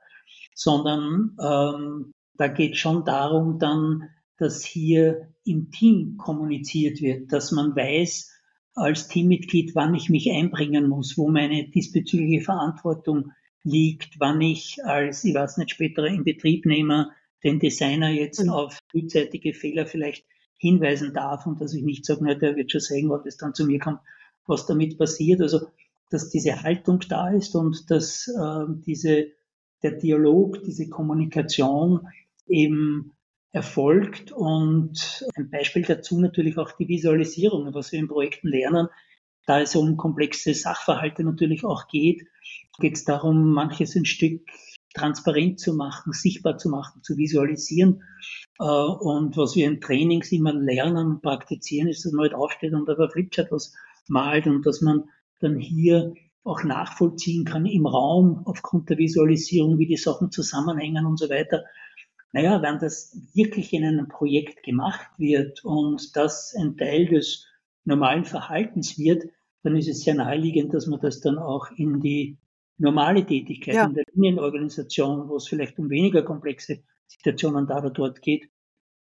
sondern 0.54 1.36
ähm, 1.40 2.12
da 2.36 2.48
geht 2.48 2.76
schon 2.76 3.04
darum, 3.04 3.58
dann 3.58 4.08
dass 4.36 4.64
hier 4.64 5.28
im 5.44 5.70
Team 5.70 6.16
kommuniziert 6.16 7.00
wird, 7.00 7.32
dass 7.32 7.52
man 7.52 7.76
weiß 7.76 8.32
als 8.74 9.06
Teammitglied, 9.06 9.74
wann 9.74 9.94
ich 9.94 10.10
mich 10.10 10.30
einbringen 10.30 10.88
muss, 10.88 11.16
wo 11.16 11.28
meine 11.28 11.68
diesbezügliche 11.68 12.42
Verantwortung 12.42 13.30
liegt, 13.62 14.18
wann 14.18 14.40
ich 14.40 14.84
als, 14.84 15.24
ich 15.24 15.34
weiß 15.34 15.58
nicht, 15.58 15.70
späterer 15.70 16.08
Inbetriebnehmer 16.08 17.12
den 17.44 17.60
Designer 17.60 18.10
jetzt 18.10 18.42
mhm. 18.42 18.50
auf 18.50 18.78
frühzeitige 18.90 19.54
Fehler 19.54 19.86
vielleicht 19.86 20.24
hinweisen 20.56 21.12
darf 21.12 21.46
und 21.46 21.60
dass 21.60 21.74
ich 21.74 21.84
nicht 21.84 22.04
sage, 22.04 22.20
na, 22.24 22.34
der 22.34 22.56
wird 22.56 22.72
schon 22.72 22.80
sehen, 22.80 23.10
was 23.10 23.26
es 23.26 23.36
dann 23.36 23.54
zu 23.54 23.66
mir 23.66 23.78
kommt, 23.78 24.00
was 24.46 24.66
damit 24.66 24.98
passiert. 24.98 25.40
Also, 25.40 25.68
dass 26.10 26.30
diese 26.30 26.62
Haltung 26.62 27.00
da 27.08 27.28
ist 27.30 27.54
und 27.54 27.90
dass 27.90 28.28
äh, 28.28 28.64
diese, 28.86 29.28
der 29.82 29.92
Dialog, 29.92 30.62
diese 30.62 30.88
Kommunikation 30.88 32.08
eben 32.46 33.12
erfolgt. 33.52 34.32
Und 34.32 35.26
ein 35.36 35.50
Beispiel 35.50 35.82
dazu 35.82 36.20
natürlich 36.20 36.58
auch 36.58 36.72
die 36.72 36.88
Visualisierung, 36.88 37.72
was 37.72 37.92
wir 37.92 37.98
in 37.98 38.08
Projekten 38.08 38.48
lernen. 38.48 38.88
Da 39.46 39.60
es 39.60 39.76
um 39.76 39.96
komplexe 39.96 40.54
Sachverhalte 40.54 41.22
natürlich 41.22 41.64
auch 41.64 41.86
geht, 41.88 42.26
geht 42.78 42.94
es 42.94 43.04
darum, 43.04 43.52
manches 43.52 43.94
ein 43.94 44.06
Stück 44.06 44.42
transparent 44.94 45.60
zu 45.60 45.74
machen, 45.74 46.12
sichtbar 46.12 46.56
zu 46.56 46.70
machen, 46.70 47.02
zu 47.02 47.16
visualisieren. 47.16 48.02
Äh, 48.58 48.64
und 48.64 49.36
was 49.36 49.54
wir 49.54 49.66
in 49.66 49.80
Trainings 49.80 50.32
immer 50.32 50.54
lernen 50.54 51.06
und 51.06 51.22
praktizieren, 51.22 51.88
ist, 51.88 52.04
dass 52.04 52.12
man 52.12 52.24
halt 52.24 52.34
aufsteht 52.34 52.72
und 52.72 52.88
auf 52.88 52.96
der 52.96 53.10
Flipchart 53.10 53.50
was 53.50 53.74
malt 54.08 54.46
und 54.46 54.64
dass 54.64 54.80
man 54.80 55.04
dann 55.40 55.58
hier 55.58 56.14
auch 56.44 56.62
nachvollziehen 56.62 57.44
kann 57.44 57.66
im 57.66 57.86
Raum 57.86 58.42
aufgrund 58.44 58.90
der 58.90 58.98
Visualisierung, 58.98 59.78
wie 59.78 59.86
die 59.86 59.96
Sachen 59.96 60.30
zusammenhängen 60.30 61.06
und 61.06 61.18
so 61.18 61.28
weiter 61.28 61.64
naja, 62.34 62.60
wenn 62.62 62.80
das 62.80 63.16
wirklich 63.32 63.72
in 63.72 63.84
einem 63.84 64.08
Projekt 64.08 64.64
gemacht 64.64 65.06
wird 65.18 65.64
und 65.64 66.16
das 66.16 66.52
ein 66.58 66.76
Teil 66.76 67.06
des 67.06 67.46
normalen 67.84 68.24
Verhaltens 68.24 68.98
wird, 68.98 69.26
dann 69.62 69.76
ist 69.76 69.88
es 69.88 70.00
sehr 70.00 70.16
naheliegend, 70.16 70.74
dass 70.74 70.88
man 70.88 70.98
das 70.98 71.20
dann 71.20 71.38
auch 71.38 71.70
in 71.76 72.00
die 72.00 72.36
normale 72.76 73.24
Tätigkeit 73.24 73.76
ja. 73.76 73.84
in 73.86 73.94
der 73.94 74.02
Linienorganisation, 74.12 75.28
wo 75.28 75.36
es 75.36 75.46
vielleicht 75.46 75.78
um 75.78 75.90
weniger 75.90 76.22
komplexe 76.24 76.82
Situationen 77.06 77.68
da 77.68 77.78
oder 77.78 77.90
dort 77.90 78.20
geht, 78.20 78.50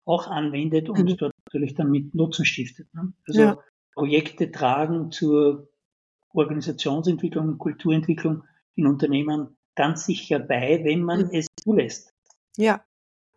auch 0.06 0.28
anwendet 0.28 0.88
und 0.90 1.04
mhm. 1.04 1.18
dort 1.18 1.34
natürlich 1.48 1.74
dann 1.74 1.90
mit 1.90 2.14
Nutzen 2.14 2.46
stiftet. 2.46 2.94
Ne? 2.94 3.14
Also 3.28 3.42
ja. 3.42 3.58
Projekte 3.96 4.52
tragen 4.52 5.10
zur 5.10 5.70
Organisationsentwicklung 6.34 7.48
und 7.48 7.58
Kulturentwicklung 7.58 8.44
in 8.76 8.86
Unternehmen 8.86 9.58
ganz 9.74 10.06
sicher 10.06 10.38
bei, 10.38 10.82
wenn 10.84 11.02
man 11.02 11.22
mhm. 11.22 11.30
es 11.32 11.48
zulässt. 11.64 12.14
Ja, 12.58 12.84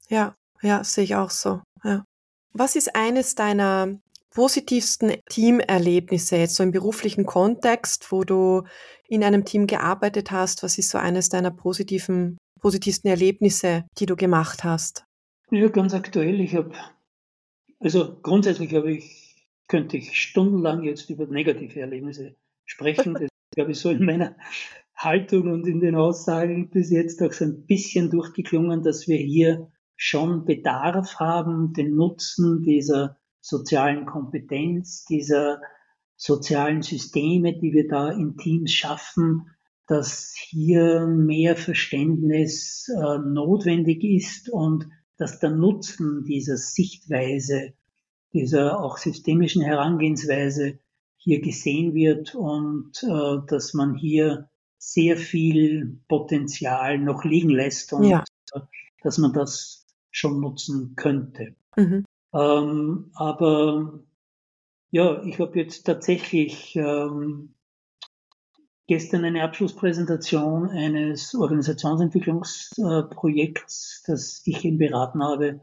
ja, 0.08 0.34
ja, 0.62 0.84
sehe 0.84 1.04
ich 1.04 1.14
auch 1.14 1.30
so. 1.30 1.60
Ja. 1.84 2.04
Was 2.52 2.76
ist 2.76 2.94
eines 2.94 3.34
deiner 3.34 3.98
positivsten 4.36 5.14
Teamerlebnisse 5.30 6.36
jetzt 6.36 6.56
so 6.56 6.62
im 6.62 6.70
beruflichen 6.70 7.24
Kontext, 7.24 8.12
wo 8.12 8.22
du 8.22 8.64
in 9.08 9.24
einem 9.24 9.44
Team 9.44 9.66
gearbeitet 9.66 10.30
hast? 10.30 10.62
Was 10.62 10.78
ist 10.78 10.90
so 10.90 10.98
eines 10.98 11.28
deiner 11.28 11.50
positiven, 11.50 12.36
positivsten 12.60 13.10
Erlebnisse, 13.10 13.84
die 13.98 14.06
du 14.06 14.16
gemacht 14.16 14.64
hast? 14.64 15.04
Ja, 15.50 15.68
ganz 15.68 15.94
aktuell. 15.94 16.40
Ich 16.40 16.54
habe, 16.54 16.72
also 17.80 18.20
grundsätzlich 18.20 18.74
habe 18.74 18.92
ich, 18.92 19.46
könnte 19.68 19.96
ich 19.96 20.20
stundenlang 20.20 20.82
jetzt 20.82 21.08
über 21.08 21.26
negative 21.26 21.80
Erlebnisse 21.80 22.36
sprechen. 22.64 23.14
Das 23.48 23.58
glaube 23.58 23.72
ich 23.72 23.78
so 23.78 23.88
in 23.88 24.04
meiner 24.04 24.36
Haltung 24.94 25.50
und 25.50 25.66
in 25.66 25.80
den 25.80 25.94
Aussagen 25.94 26.68
bis 26.68 26.90
jetzt 26.90 27.22
auch 27.22 27.32
so 27.32 27.44
ein 27.46 27.64
bisschen 27.64 28.10
durchgeklungen, 28.10 28.82
dass 28.82 29.08
wir 29.08 29.16
hier 29.16 29.70
schon 29.96 30.44
Bedarf 30.44 31.16
haben, 31.16 31.72
den 31.72 31.94
Nutzen 31.94 32.62
dieser 32.62 33.16
sozialen 33.40 34.06
Kompetenz, 34.06 35.04
dieser 35.04 35.60
sozialen 36.16 36.82
Systeme, 36.82 37.58
die 37.58 37.72
wir 37.72 37.88
da 37.88 38.10
in 38.10 38.36
Teams 38.36 38.72
schaffen, 38.72 39.50
dass 39.86 40.34
hier 40.36 41.06
mehr 41.06 41.56
Verständnis 41.56 42.88
äh, 42.88 43.18
notwendig 43.18 44.02
ist 44.02 44.48
und 44.50 44.88
dass 45.16 45.38
der 45.38 45.50
Nutzen 45.50 46.24
dieser 46.24 46.56
Sichtweise, 46.56 47.72
dieser 48.32 48.80
auch 48.80 48.98
systemischen 48.98 49.62
Herangehensweise 49.62 50.78
hier 51.16 51.40
gesehen 51.40 51.94
wird 51.94 52.34
und 52.34 52.92
äh, 53.02 53.46
dass 53.48 53.74
man 53.74 53.94
hier 53.94 54.50
sehr 54.78 55.16
viel 55.16 56.00
Potenzial 56.08 56.98
noch 56.98 57.24
liegen 57.24 57.50
lässt 57.50 57.92
und 57.92 58.04
ja. 58.04 58.24
dass 59.02 59.18
man 59.18 59.32
das 59.32 59.85
schon 60.16 60.40
nutzen 60.40 60.96
könnte. 60.96 61.54
Mhm. 61.76 62.04
Ähm, 62.32 63.10
aber 63.14 64.00
ja, 64.90 65.22
ich 65.22 65.38
habe 65.38 65.58
jetzt 65.58 65.84
tatsächlich 65.84 66.74
ähm, 66.76 67.54
gestern 68.86 69.26
eine 69.26 69.42
Abschlusspräsentation 69.42 70.70
eines 70.70 71.34
Organisationsentwicklungsprojekts, 71.34 74.04
das 74.06 74.40
ich 74.46 74.64
ihn 74.64 74.78
beraten 74.78 75.22
habe, 75.22 75.60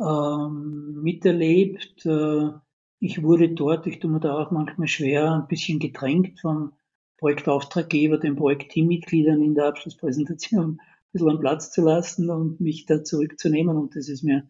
ähm, 0.00 1.02
miterlebt. 1.02 2.06
Äh, 2.06 2.52
ich 3.00 3.22
wurde 3.22 3.50
dort, 3.50 3.86
ich 3.86 3.98
tue 3.98 4.10
mir 4.10 4.20
da 4.20 4.38
auch 4.38 4.50
manchmal 4.50 4.88
schwer, 4.88 5.34
ein 5.34 5.46
bisschen 5.46 5.78
gedrängt 5.78 6.40
vom 6.40 6.72
Projektauftraggeber, 7.18 8.16
den 8.16 8.36
Projektteammitgliedern 8.36 9.42
in 9.42 9.54
der 9.54 9.66
Abschlusspräsentation 9.66 10.80
bisschen 11.14 11.30
einen 11.30 11.40
Platz 11.40 11.70
zu 11.70 11.82
lassen 11.82 12.28
und 12.28 12.60
mich 12.60 12.84
da 12.84 13.02
zurückzunehmen. 13.02 13.76
Und 13.76 13.96
das 13.96 14.08
ist 14.08 14.22
mir, 14.22 14.46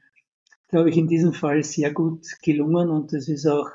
glaube 0.69 0.91
ich, 0.91 0.97
in 0.97 1.07
diesem 1.07 1.33
Fall 1.33 1.63
sehr 1.63 1.93
gut 1.93 2.27
gelungen 2.43 2.91
und 2.91 3.13
das 3.13 3.29
ist 3.29 3.47
auch 3.47 3.69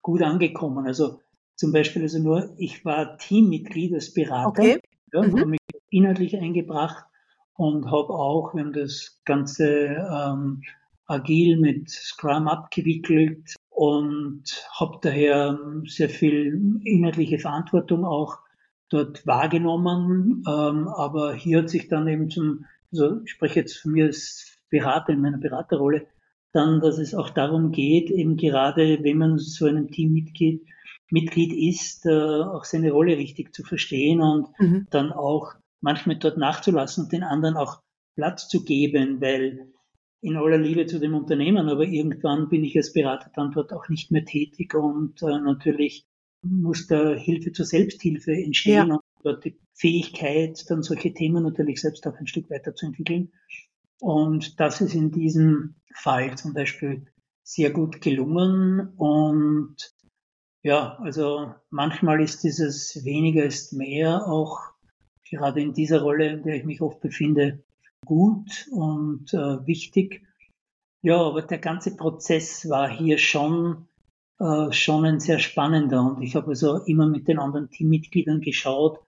gut 0.00 0.22
angekommen. 0.22 0.86
Also 0.86 1.20
zum 1.56 1.72
Beispiel 1.72 2.02
also 2.02 2.18
nur, 2.20 2.54
ich 2.56 2.84
war 2.84 3.18
Teammitglied 3.18 3.92
als 3.92 4.14
Berater, 4.14 4.48
okay. 4.48 4.80
ja, 5.12 5.22
mhm. 5.22 5.32
habe 5.32 5.46
mich 5.46 5.60
inhaltlich 5.90 6.36
eingebracht 6.36 7.04
und 7.54 7.86
habe 7.86 8.14
auch, 8.14 8.54
wir 8.54 8.62
haben 8.62 8.72
das 8.72 9.20
Ganze 9.24 10.06
ähm, 10.10 10.62
agil 11.06 11.58
mit 11.58 11.90
Scrum 11.90 12.46
abgewickelt 12.46 13.56
und 13.70 14.44
habe 14.78 14.98
daher 15.02 15.58
sehr 15.86 16.08
viel 16.08 16.80
inhaltliche 16.84 17.38
Verantwortung 17.38 18.04
auch 18.04 18.38
dort 18.88 19.26
wahrgenommen. 19.26 20.42
Ähm, 20.48 20.88
aber 20.88 21.34
hier 21.34 21.58
hat 21.58 21.70
sich 21.70 21.88
dann 21.88 22.08
eben 22.08 22.30
zum, 22.30 22.66
also 22.92 23.20
ich 23.24 23.30
spreche 23.30 23.60
jetzt 23.60 23.78
von 23.78 23.92
mir 23.92 24.06
als 24.06 24.58
Berater 24.70 25.12
in 25.12 25.20
meiner 25.20 25.38
Beraterrolle, 25.38 26.06
dann, 26.52 26.80
dass 26.80 26.98
es 26.98 27.14
auch 27.14 27.30
darum 27.30 27.72
geht, 27.72 28.10
eben 28.10 28.36
gerade 28.36 29.02
wenn 29.02 29.18
man 29.18 29.38
so 29.38 29.66
einem 29.66 29.90
Teammitglied 29.90 30.62
Mitglied 31.10 31.52
ist, 31.52 32.06
äh, 32.06 32.42
auch 32.42 32.64
seine 32.64 32.90
Rolle 32.90 33.16
richtig 33.16 33.54
zu 33.54 33.62
verstehen 33.62 34.20
und 34.20 34.48
mhm. 34.58 34.86
dann 34.90 35.12
auch 35.12 35.54
manchmal 35.80 36.16
dort 36.16 36.36
nachzulassen 36.36 37.04
und 37.04 37.12
den 37.12 37.22
anderen 37.22 37.56
auch 37.56 37.80
Platz 38.14 38.48
zu 38.48 38.64
geben, 38.64 39.20
weil 39.20 39.72
in 40.20 40.36
aller 40.36 40.58
Liebe 40.58 40.86
zu 40.86 40.98
dem 40.98 41.14
Unternehmen, 41.14 41.68
aber 41.68 41.84
irgendwann 41.84 42.48
bin 42.48 42.64
ich 42.64 42.76
als 42.76 42.92
Berater 42.92 43.30
dann 43.34 43.52
dort 43.52 43.72
auch 43.72 43.88
nicht 43.88 44.10
mehr 44.10 44.24
tätig 44.24 44.74
und 44.74 45.22
äh, 45.22 45.38
natürlich 45.38 46.04
muss 46.42 46.86
da 46.86 47.14
Hilfe 47.14 47.52
zur 47.52 47.66
Selbsthilfe 47.66 48.32
entstehen 48.32 48.88
ja. 48.88 48.94
und 48.94 49.02
dort 49.22 49.44
die 49.44 49.58
Fähigkeit, 49.74 50.64
dann 50.68 50.82
solche 50.82 51.12
Themen 51.12 51.42
natürlich 51.42 51.80
selbst 51.80 52.06
auch 52.06 52.16
ein 52.16 52.26
Stück 52.26 52.50
weiterzuentwickeln. 52.50 53.32
Und 54.00 54.60
das 54.60 54.80
ist 54.80 54.94
in 54.94 55.10
diesem 55.10 55.74
Fall 55.92 56.36
zum 56.36 56.54
Beispiel 56.54 57.06
sehr 57.42 57.70
gut 57.70 58.00
gelungen 58.00 58.92
und 58.96 59.76
ja, 60.62 60.98
also 60.98 61.54
manchmal 61.70 62.20
ist 62.20 62.44
dieses 62.44 63.04
weniger 63.04 63.44
ist 63.44 63.72
mehr 63.72 64.26
auch 64.26 64.60
gerade 65.30 65.60
in 65.60 65.72
dieser 65.72 66.02
Rolle, 66.02 66.28
in 66.28 66.42
der 66.42 66.56
ich 66.56 66.64
mich 66.64 66.80
oft 66.80 67.00
befinde, 67.00 67.64
gut 68.04 68.68
und 68.70 69.32
äh, 69.32 69.66
wichtig. 69.66 70.22
Ja, 71.02 71.20
aber 71.20 71.42
der 71.42 71.58
ganze 71.58 71.96
Prozess 71.96 72.68
war 72.68 72.88
hier 72.88 73.18
schon, 73.18 73.87
äh, 74.38 74.72
schon 74.72 75.04
ein 75.04 75.20
sehr 75.20 75.38
spannender 75.38 76.02
und 76.02 76.22
ich 76.22 76.36
habe 76.36 76.48
also 76.48 76.78
immer 76.84 77.06
mit 77.06 77.28
den 77.28 77.38
anderen 77.38 77.70
Teammitgliedern 77.70 78.40
geschaut, 78.40 79.00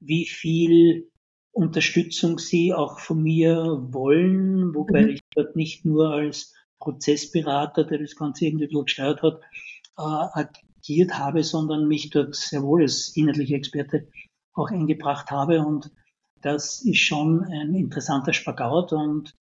wie 0.00 0.26
viel 0.26 1.10
Unterstützung 1.52 2.38
sie 2.38 2.74
auch 2.74 3.00
von 3.00 3.22
mir 3.22 3.78
wollen, 3.90 4.74
wobei 4.74 5.02
mhm. 5.02 5.08
ich 5.08 5.20
dort 5.34 5.56
nicht 5.56 5.84
nur 5.84 6.10
als 6.10 6.52
Prozessberater, 6.78 7.84
der 7.84 7.98
das 7.98 8.14
Ganze 8.14 8.46
irgendwie 8.46 8.68
gesteuert 8.68 9.22
hat, 9.22 9.40
äh, 9.98 10.42
agiert 10.82 11.18
habe, 11.18 11.42
sondern 11.42 11.88
mich 11.88 12.10
dort 12.10 12.34
sehr 12.34 12.62
wohl 12.62 12.82
als 12.82 13.16
inhaltlicher 13.16 13.56
Experte 13.56 14.06
auch 14.52 14.70
eingebracht 14.70 15.30
habe. 15.30 15.60
Und 15.60 15.90
das 16.42 16.82
ist 16.82 16.98
schon 16.98 17.42
ein 17.44 17.74
interessanter 17.74 18.32
Spagat 18.32 18.92
und 18.92 19.34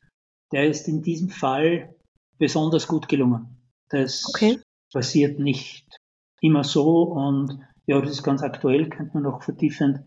der 0.51 0.67
ist 0.67 0.87
in 0.87 1.01
diesem 1.01 1.29
Fall 1.29 1.93
besonders 2.37 2.87
gut 2.87 3.09
gelungen. 3.09 3.57
Das 3.89 4.25
okay. 4.29 4.59
Passiert 4.95 5.39
nicht 5.39 5.99
immer 6.39 6.63
so 6.63 7.03
und 7.03 7.59
ja, 7.85 7.99
das 7.99 8.11
ist 8.11 8.23
ganz 8.23 8.41
aktuell, 8.41 8.87
könnte 8.87 9.15
man 9.15 9.23
noch 9.23 9.43
vertiefend 9.43 9.99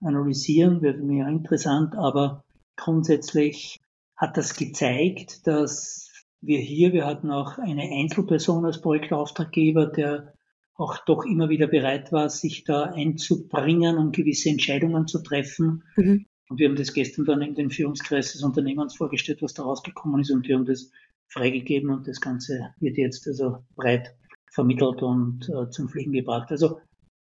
analysieren, 0.00 0.82
wäre 0.82 0.98
mir 0.98 1.28
interessant, 1.28 1.94
aber 1.94 2.42
grundsätzlich 2.76 3.78
hat 4.16 4.36
das 4.36 4.56
gezeigt, 4.56 5.46
dass 5.46 6.10
wir 6.40 6.58
hier, 6.58 6.92
wir 6.92 7.06
hatten 7.06 7.30
auch 7.30 7.56
eine 7.58 7.82
Einzelperson 7.82 8.66
als 8.66 8.80
Projektauftraggeber, 8.80 9.86
der 9.86 10.34
auch 10.74 10.98
doch 11.04 11.24
immer 11.24 11.48
wieder 11.48 11.68
bereit 11.68 12.10
war, 12.10 12.28
sich 12.28 12.64
da 12.64 12.82
einzubringen 12.82 13.96
und 13.96 14.16
gewisse 14.16 14.50
Entscheidungen 14.50 15.06
zu 15.06 15.22
treffen. 15.22 15.84
Mhm. 15.94 16.26
Und 16.48 16.58
wir 16.58 16.68
haben 16.68 16.76
das 16.76 16.94
gestern 16.94 17.26
dann 17.26 17.42
in 17.42 17.54
den 17.54 17.70
Führungskreis 17.70 18.32
des 18.32 18.42
Unternehmens 18.42 18.96
vorgestellt, 18.96 19.40
was 19.40 19.54
da 19.54 19.62
rausgekommen 19.62 20.20
ist 20.20 20.32
und 20.32 20.48
wir 20.48 20.56
haben 20.56 20.66
das 20.66 20.90
freigegeben 21.28 21.90
und 21.90 22.08
das 22.08 22.20
Ganze 22.20 22.74
wird 22.80 22.98
jetzt 22.98 23.28
also 23.28 23.58
breit 23.76 24.16
vermittelt 24.52 25.02
und 25.02 25.48
äh, 25.48 25.70
zum 25.70 25.88
Fliegen 25.88 26.12
gebracht. 26.12 26.50
Also 26.50 26.78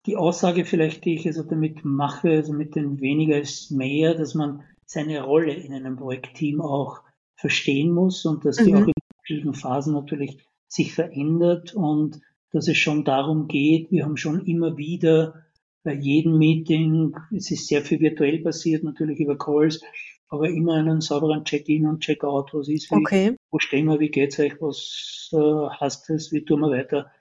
die 0.05 0.15
Aussage 0.15 0.65
vielleicht, 0.65 1.05
die 1.05 1.15
ich 1.15 1.25
also 1.25 1.43
damit 1.43 1.83
mache, 1.83 2.29
also 2.29 2.53
mit 2.53 2.75
dem 2.75 3.01
weniger 3.01 3.39
ist 3.39 3.71
mehr, 3.71 4.13
dass 4.13 4.35
man 4.35 4.63
seine 4.85 5.23
Rolle 5.23 5.53
in 5.53 5.73
einem 5.73 5.97
Projektteam 5.97 6.61
auch 6.61 7.01
verstehen 7.35 7.91
muss 7.91 8.25
und 8.25 8.45
dass 8.45 8.59
mhm. 8.59 8.65
die 8.65 8.75
auch 8.75 8.87
in 8.87 8.93
verschiedenen 9.17 9.53
Phasen 9.55 9.93
natürlich 9.93 10.37
sich 10.67 10.93
verändert 10.93 11.73
und 11.73 12.21
dass 12.51 12.67
es 12.67 12.77
schon 12.77 13.03
darum 13.03 13.47
geht, 13.47 13.91
wir 13.91 14.05
haben 14.05 14.17
schon 14.17 14.45
immer 14.45 14.77
wieder 14.77 15.45
bei 15.83 15.93
jedem 15.93 16.37
Meeting, 16.37 17.15
es 17.35 17.51
ist 17.51 17.67
sehr 17.67 17.81
viel 17.81 17.99
virtuell 17.99 18.39
passiert, 18.39 18.83
natürlich 18.83 19.19
über 19.19 19.37
Calls, 19.37 19.81
aber 20.29 20.49
immer 20.49 20.75
einen 20.75 21.01
sauberen 21.01 21.43
Check-in 21.43 21.85
und 21.85 22.01
Check-out. 22.01 22.53
Was 22.53 22.67
ist, 22.67 22.89
wie, 22.91 22.95
okay. 22.95 23.35
wo 23.51 23.59
stehen 23.59 23.85
wir, 23.85 23.99
wie 23.99 24.09
geht's 24.09 24.39
euch, 24.39 24.59
was 24.61 25.29
äh, 25.33 25.79
heißt 25.79 26.09
das, 26.09 26.31
wie 26.31 26.43
tun 26.43 26.61
wir 26.61 26.71
weiter 26.71 27.11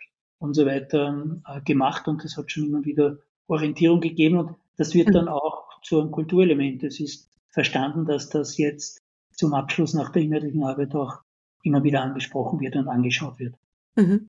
und 0.44 0.54
so 0.54 0.66
weiter 0.66 1.40
äh, 1.46 1.60
gemacht 1.62 2.06
und 2.06 2.24
das 2.24 2.36
hat 2.36 2.50
schon 2.50 2.64
immer 2.64 2.84
wieder 2.84 3.18
Orientierung 3.46 4.00
gegeben 4.00 4.38
und 4.38 4.56
das 4.76 4.94
wird 4.94 5.08
mhm. 5.08 5.12
dann 5.12 5.28
auch 5.28 5.80
zu 5.82 6.00
einem 6.00 6.10
Kulturelement. 6.10 6.82
Es 6.82 7.00
ist 7.00 7.28
verstanden, 7.50 8.06
dass 8.06 8.28
das 8.28 8.58
jetzt 8.58 9.02
zum 9.32 9.54
Abschluss 9.54 9.94
nach 9.94 10.10
der 10.10 10.22
inhaltlichen 10.22 10.64
Arbeit 10.64 10.94
auch 10.94 11.18
immer 11.62 11.82
wieder 11.82 12.02
angesprochen 12.02 12.60
wird 12.60 12.76
und 12.76 12.88
angeschaut 12.88 13.38
wird. 13.38 13.54
Mhm. 13.96 14.28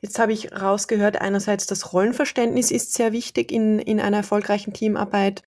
Jetzt 0.00 0.18
habe 0.18 0.32
ich 0.32 0.52
rausgehört, 0.52 1.20
einerseits 1.20 1.66
das 1.66 1.94
Rollenverständnis 1.94 2.70
ist 2.70 2.92
sehr 2.92 3.12
wichtig 3.12 3.50
in, 3.50 3.78
in 3.78 4.00
einer 4.00 4.18
erfolgreichen 4.18 4.74
Teamarbeit. 4.74 5.42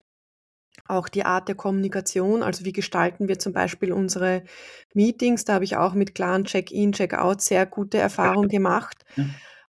Auch 0.88 1.10
die 1.10 1.26
Art 1.26 1.48
der 1.48 1.56
Kommunikation, 1.56 2.42
also 2.42 2.66
wie 2.66 2.72
gestalten 2.72 3.28
wir 3.28 3.40
zum 3.40 3.54
Beispiel 3.54 3.92
unsere 3.92 4.44
Meetings, 4.94 5.46
da 5.46 5.56
habe 5.56 5.66
ich 5.66 5.76
auch 5.76 5.94
mit 5.94 6.16
klaren 6.16 6.46
Check-in, 6.46 6.94
Check-out 6.94 7.42
sehr 7.42 7.66
gute 7.66 7.98
Erfahrungen 7.98 8.48
gemacht. 8.48 9.04
Ja. 9.16 9.26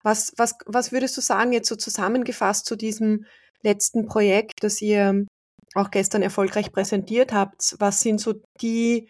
Was, 0.04 0.32
was, 0.36 0.54
was 0.66 0.92
würdest 0.92 1.16
du 1.16 1.20
sagen, 1.20 1.52
jetzt 1.52 1.68
so 1.68 1.76
zusammengefasst 1.76 2.66
zu 2.66 2.76
diesem 2.76 3.24
letzten 3.62 4.06
Projekt, 4.06 4.62
das 4.62 4.80
ihr 4.80 5.26
auch 5.74 5.90
gestern 5.90 6.22
erfolgreich 6.22 6.70
präsentiert 6.70 7.32
habt? 7.32 7.74
Was 7.78 8.00
sind 8.00 8.20
so 8.20 8.34
die 8.60 9.08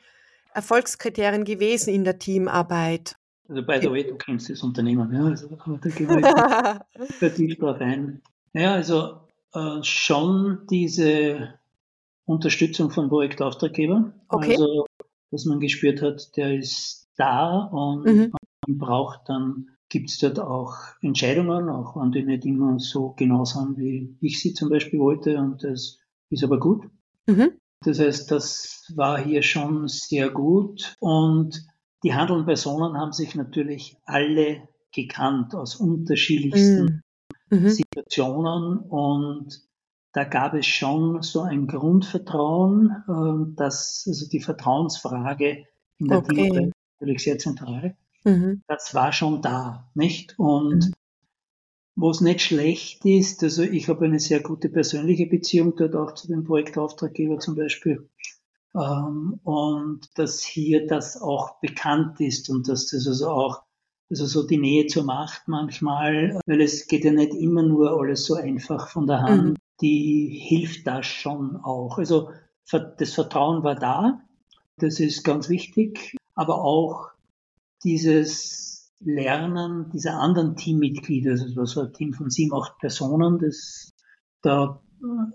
Erfolgskriterien 0.54 1.44
gewesen 1.44 1.92
in 1.92 2.04
der 2.04 2.18
Teamarbeit? 2.18 3.16
Also 3.48 3.62
by 3.62 3.78
the 3.82 3.90
way, 3.90 4.06
du 4.06 4.16
kennst 4.16 4.48
das 4.48 4.62
Unternehmen, 4.62 5.12
ja, 5.12 5.24
also 5.24 5.48
da 5.48 5.90
gehen 5.90 6.24
vertieft 7.18 7.60
drauf 7.60 7.78
ein. 7.80 8.22
Ja, 8.54 8.74
also 8.74 9.20
äh, 9.52 9.82
schon 9.82 10.66
diese 10.70 11.54
Unterstützung 12.24 12.90
von 12.90 13.08
Projektauftraggeber. 13.08 14.12
Okay. 14.28 14.52
Also, 14.52 14.86
dass 15.30 15.44
man 15.44 15.60
gespürt 15.60 16.00
hat, 16.00 16.36
der 16.36 16.54
ist 16.56 17.08
da 17.16 17.64
und 17.64 18.04
mhm. 18.06 18.32
man 18.66 18.78
braucht 18.78 19.28
dann, 19.28 19.73
gibt 19.94 20.10
es 20.10 20.18
dort 20.18 20.40
auch 20.40 20.74
Entscheidungen, 21.02 21.68
auch 21.68 21.94
wenn 21.94 22.10
die 22.10 22.24
nicht 22.24 22.44
immer 22.44 22.80
so 22.80 23.14
genau 23.16 23.44
sind, 23.44 23.78
wie 23.78 24.16
ich 24.20 24.40
sie 24.40 24.52
zum 24.52 24.68
Beispiel 24.68 24.98
wollte 24.98 25.38
und 25.38 25.62
das 25.62 26.00
ist 26.30 26.42
aber 26.42 26.58
gut. 26.58 26.90
Mhm. 27.26 27.52
Das 27.84 28.00
heißt, 28.00 28.28
das 28.32 28.92
war 28.96 29.22
hier 29.22 29.42
schon 29.42 29.86
sehr 29.86 30.30
gut 30.30 30.96
und 30.98 31.64
die 32.02 32.12
handelnden 32.12 32.44
Personen 32.44 32.98
haben 32.98 33.12
sich 33.12 33.36
natürlich 33.36 33.96
alle 34.04 34.68
gekannt 34.92 35.54
aus 35.54 35.76
unterschiedlichsten 35.76 37.04
mm. 37.50 37.54
mhm. 37.54 37.68
Situationen 37.68 38.78
und 38.78 39.60
da 40.12 40.24
gab 40.24 40.54
es 40.54 40.66
schon 40.66 41.22
so 41.22 41.42
ein 41.42 41.68
Grundvertrauen, 41.68 42.90
äh, 42.90 43.54
dass 43.54 44.06
also 44.08 44.28
die 44.28 44.40
Vertrauensfrage 44.40 45.66
in 45.98 46.08
der 46.08 46.18
okay. 46.18 46.34
Teamarbeit 46.34 46.72
natürlich 46.98 47.22
sehr 47.22 47.38
zentral. 47.38 47.96
Mhm. 48.24 48.62
Das 48.66 48.94
war 48.94 49.12
schon 49.12 49.42
da, 49.42 49.90
nicht? 49.94 50.38
Und 50.38 50.86
mhm. 50.86 50.92
wo 51.94 52.10
es 52.10 52.20
nicht 52.20 52.40
schlecht 52.40 53.04
ist, 53.04 53.42
also 53.42 53.62
ich 53.62 53.88
habe 53.88 54.06
eine 54.06 54.18
sehr 54.18 54.40
gute 54.40 54.68
persönliche 54.68 55.26
Beziehung 55.26 55.76
dort 55.76 55.94
auch 55.94 56.14
zu 56.14 56.28
dem 56.28 56.44
Projektauftraggeber 56.44 57.38
zum 57.38 57.54
Beispiel. 57.54 58.08
ähm, 58.74 59.40
und 59.44 60.08
dass 60.16 60.42
hier 60.42 60.86
das 60.86 61.20
auch 61.20 61.60
bekannt 61.60 62.20
ist 62.20 62.50
und 62.50 62.68
dass 62.68 62.86
das 62.88 63.06
also 63.06 63.28
auch 63.28 63.62
also 64.10 64.26
so 64.26 64.46
die 64.46 64.58
Nähe 64.58 64.86
zur 64.86 65.04
Macht 65.04 65.48
manchmal, 65.48 66.38
weil 66.46 66.60
es 66.60 66.86
geht 66.86 67.04
ja 67.04 67.12
nicht 67.12 67.34
immer 67.34 67.62
nur 67.62 67.98
alles 67.98 68.26
so 68.26 68.34
einfach 68.34 68.88
von 68.88 69.06
der 69.06 69.22
Hand, 69.22 69.50
mhm. 69.50 69.56
die 69.80 70.28
hilft 70.28 70.86
da 70.86 71.02
schon 71.02 71.56
auch. 71.56 71.98
Also 71.98 72.30
das 72.70 73.12
Vertrauen 73.12 73.62
war 73.62 73.74
da, 73.74 74.20
das 74.78 75.00
ist 75.00 75.24
ganz 75.24 75.48
wichtig, 75.48 76.16
aber 76.34 76.62
auch 76.62 77.13
dieses 77.84 78.92
Lernen 79.00 79.90
dieser 79.90 80.14
anderen 80.14 80.56
Teammitglieder, 80.56 81.32
also 81.32 81.64
so 81.64 81.82
ein 81.82 81.92
Team 81.92 82.14
von 82.14 82.30
sieben, 82.30 82.54
acht 82.54 82.78
Personen, 82.78 83.38
das 83.38 83.92
da 84.42 84.80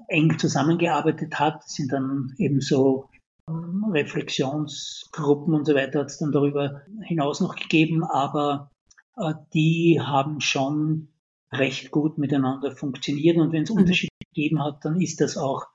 eng 0.08 0.40
zusammengearbeitet 0.40 1.40
hat, 1.40 1.70
sind 1.70 1.92
dann 1.92 2.34
eben 2.38 2.62
so 2.62 3.10
Reflexionsgruppen 3.48 5.54
und 5.54 5.66
so 5.66 5.76
weiter 5.76 6.02
hat 6.02 6.08
es 6.08 6.18
dann 6.18 6.32
darüber 6.32 6.82
hinaus 7.04 7.42
noch 7.42 7.56
gegeben, 7.56 8.04
aber 8.04 8.72
äh, 9.18 9.34
die 9.54 10.00
haben 10.02 10.40
schon 10.40 11.10
recht 11.52 11.92
gut 11.92 12.18
miteinander 12.18 12.76
funktioniert 12.76 13.38
und 13.38 13.52
wenn 13.52 13.64
es 13.64 13.72
mhm. 13.72 13.80
Unterschiede 13.80 14.14
gegeben 14.34 14.64
hat, 14.64 14.86
dann 14.86 15.02
ist 15.02 15.22
das 15.22 15.38
auch 15.38 15.66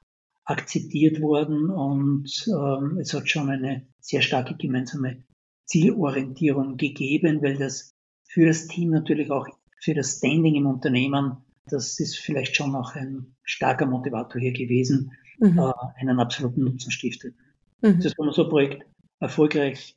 akzeptiert 0.45 1.21
worden 1.21 1.71
und 1.71 2.31
ähm, 2.49 2.99
es 2.99 3.13
hat 3.13 3.29
schon 3.29 3.49
eine 3.49 3.87
sehr 3.99 4.23
starke 4.23 4.57
gemeinsame 4.57 5.25
Zielorientierung 5.67 6.77
gegeben, 6.77 7.43
weil 7.43 7.57
das 7.57 7.95
für 8.29 8.47
das 8.47 8.67
Team 8.67 8.91
natürlich 8.91 9.31
auch 9.31 9.49
für 9.81 9.95
das 9.95 10.19
Standing 10.19 10.55
im 10.55 10.67
Unternehmen, 10.67 11.37
das 11.67 11.99
ist 12.01 12.19
vielleicht 12.19 12.57
schon 12.57 12.75
auch 12.75 12.95
ein 12.95 13.35
starker 13.43 13.87
Motivator 13.87 14.41
hier 14.41 14.53
gewesen, 14.53 15.13
mhm. 15.39 15.59
äh, 15.59 15.73
einen 15.97 16.21
absoluten 16.21 16.65
Nutzen 16.65 16.91
stiftet. 16.91 17.35
Mhm. 17.81 18.01
Das, 18.01 18.15
wenn 18.19 18.27
man 18.27 18.35
so 18.35 18.45
ein 18.45 18.51
Projekt 18.51 18.87
erfolgreich 19.21 19.97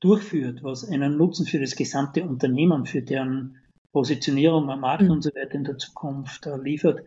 durchführt, 0.00 0.62
was 0.62 0.88
einen 0.88 1.16
Nutzen 1.16 1.46
für 1.46 1.60
das 1.60 1.74
gesamte 1.74 2.24
Unternehmen, 2.24 2.86
für 2.86 3.02
deren 3.02 3.56
Positionierung 3.92 4.68
am 4.70 4.80
Markt 4.80 5.04
mhm. 5.04 5.10
und 5.12 5.22
so 5.22 5.30
weiter 5.30 5.54
in 5.54 5.64
der 5.64 5.78
Zukunft 5.78 6.46
äh, 6.46 6.56
liefert, 6.56 7.06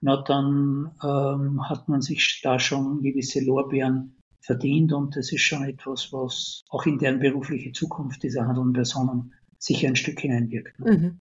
na, 0.00 0.22
dann 0.22 0.90
ähm, 1.02 1.68
hat 1.68 1.88
man 1.88 2.02
sich 2.02 2.40
da 2.42 2.58
schon 2.58 3.02
gewisse 3.02 3.42
Lorbeeren 3.42 4.16
verdient 4.44 4.92
und 4.92 5.16
das 5.16 5.32
ist 5.32 5.42
schon 5.42 5.64
etwas, 5.64 6.12
was 6.12 6.64
auch 6.68 6.86
in 6.86 6.98
deren 6.98 7.20
berufliche 7.20 7.72
Zukunft 7.72 8.22
dieser 8.22 8.46
handelnden 8.46 8.74
Personen 8.74 9.32
sicher 9.58 9.88
ein 9.88 9.96
Stück 9.96 10.20
hineinwirkt. 10.20 10.78
Ne? 10.80 10.92
Mhm. 10.92 11.20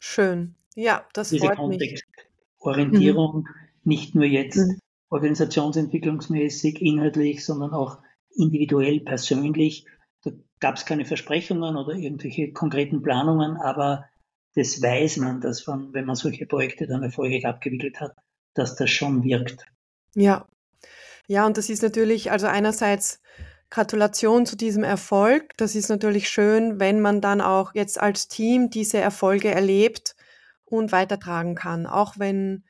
Schön. 0.00 0.54
Ja, 0.74 1.04
das 1.12 1.30
Diese 1.30 1.46
freut 1.46 1.56
Kontextorientierung, 1.56 3.42
mhm. 3.42 3.48
nicht 3.84 4.14
nur 4.14 4.24
jetzt 4.24 4.56
mhm 4.56 4.78
organisationsentwicklungsmäßig, 5.14 6.82
inhaltlich, 6.82 7.44
sondern 7.44 7.72
auch 7.72 7.98
individuell, 8.34 8.98
persönlich. 8.98 9.86
Da 10.24 10.32
gab 10.58 10.74
es 10.74 10.86
keine 10.86 11.04
Versprechungen 11.04 11.76
oder 11.76 11.94
irgendwelche 11.94 12.52
konkreten 12.52 13.00
Planungen, 13.00 13.56
aber 13.56 14.06
das 14.56 14.82
weiß 14.82 15.18
man, 15.18 15.40
dass 15.40 15.68
man, 15.68 15.92
wenn 15.92 16.04
man 16.04 16.16
solche 16.16 16.46
Projekte 16.46 16.88
dann 16.88 17.04
erfolgreich 17.04 17.46
abgewickelt 17.46 18.00
hat, 18.00 18.16
dass 18.54 18.74
das 18.74 18.90
schon 18.90 19.22
wirkt. 19.22 19.66
Ja. 20.16 20.48
Ja, 21.26 21.46
und 21.46 21.56
das 21.56 21.70
ist 21.70 21.82
natürlich, 21.82 22.30
also 22.30 22.46
einerseits 22.46 23.20
Gratulation 23.70 24.46
zu 24.46 24.56
diesem 24.56 24.84
Erfolg. 24.84 25.56
Das 25.56 25.74
ist 25.74 25.88
natürlich 25.88 26.28
schön, 26.28 26.78
wenn 26.78 27.00
man 27.00 27.20
dann 27.20 27.40
auch 27.40 27.74
jetzt 27.74 28.00
als 28.00 28.28
Team 28.28 28.70
diese 28.70 28.98
Erfolge 28.98 29.50
erlebt 29.50 30.14
und 30.64 30.92
weitertragen 30.92 31.54
kann. 31.54 31.86
Auch 31.86 32.18
wenn 32.18 32.64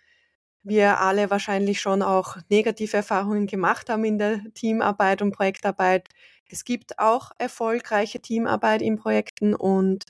wir 0.62 1.00
alle 1.00 1.30
wahrscheinlich 1.30 1.80
schon 1.80 2.02
auch 2.02 2.38
negative 2.48 2.96
Erfahrungen 2.96 3.46
gemacht 3.46 3.90
haben 3.90 4.04
in 4.04 4.18
der 4.18 4.40
Teamarbeit 4.54 5.20
und 5.20 5.32
Projektarbeit. 5.32 6.08
Es 6.48 6.64
gibt 6.64 6.98
auch 6.98 7.32
erfolgreiche 7.38 8.20
Teamarbeit 8.20 8.80
in 8.80 8.96
Projekten 8.96 9.54
und 9.54 10.04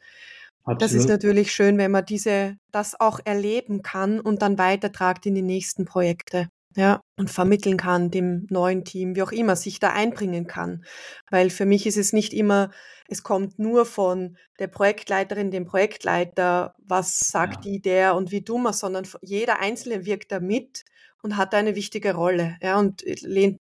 Absolut. 0.62 0.82
das 0.82 0.92
ist 0.92 1.08
natürlich 1.08 1.52
schön, 1.52 1.76
wenn 1.76 1.90
man 1.90 2.06
diese, 2.06 2.56
das 2.70 2.98
auch 3.00 3.18
erleben 3.24 3.82
kann 3.82 4.20
und 4.20 4.42
dann 4.42 4.58
weitertragt 4.58 5.26
in 5.26 5.34
die 5.34 5.42
nächsten 5.42 5.84
Projekte 5.84 6.50
ja, 6.76 7.00
und 7.16 7.30
vermitteln 7.30 7.76
kann 7.76 8.10
dem 8.10 8.46
neuen 8.50 8.84
Team, 8.84 9.14
wie 9.14 9.22
auch 9.22 9.32
immer, 9.32 9.56
sich 9.56 9.78
da 9.78 9.90
einbringen 9.90 10.46
kann. 10.46 10.84
Weil 11.30 11.50
für 11.50 11.66
mich 11.66 11.86
ist 11.86 11.96
es 11.96 12.12
nicht 12.12 12.32
immer, 12.32 12.70
es 13.08 13.22
kommt 13.22 13.58
nur 13.58 13.86
von 13.86 14.36
der 14.58 14.66
Projektleiterin, 14.66 15.50
dem 15.50 15.66
Projektleiter, 15.66 16.74
was 16.78 17.20
sagt 17.20 17.64
ja. 17.64 17.70
die, 17.70 17.80
der 17.80 18.14
und 18.16 18.32
wie 18.32 18.42
du 18.42 18.58
man, 18.58 18.72
sondern 18.72 19.06
jeder 19.22 19.60
Einzelne 19.60 20.04
wirkt 20.04 20.32
da 20.32 20.40
mit 20.40 20.84
und 21.22 21.36
hat 21.36 21.54
eine 21.54 21.76
wichtige 21.76 22.14
Rolle. 22.14 22.56
Ja, 22.60 22.78
und 22.78 23.02
lehnt, 23.22 23.60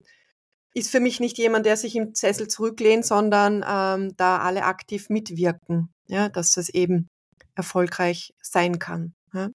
ist 0.74 0.90
für 0.90 1.00
mich 1.00 1.20
nicht 1.20 1.36
jemand, 1.36 1.66
der 1.66 1.76
sich 1.76 1.94
im 1.96 2.14
Sessel 2.14 2.48
zurücklehnt, 2.48 3.04
sondern 3.04 3.64
ähm, 3.68 4.16
da 4.16 4.38
alle 4.38 4.64
aktiv 4.64 5.10
mitwirken, 5.10 5.92
ja, 6.06 6.28
dass 6.30 6.52
das 6.52 6.70
eben 6.70 7.10
erfolgreich 7.54 8.32
sein 8.40 8.78
kann. 8.78 9.14
Ja. 9.34 9.50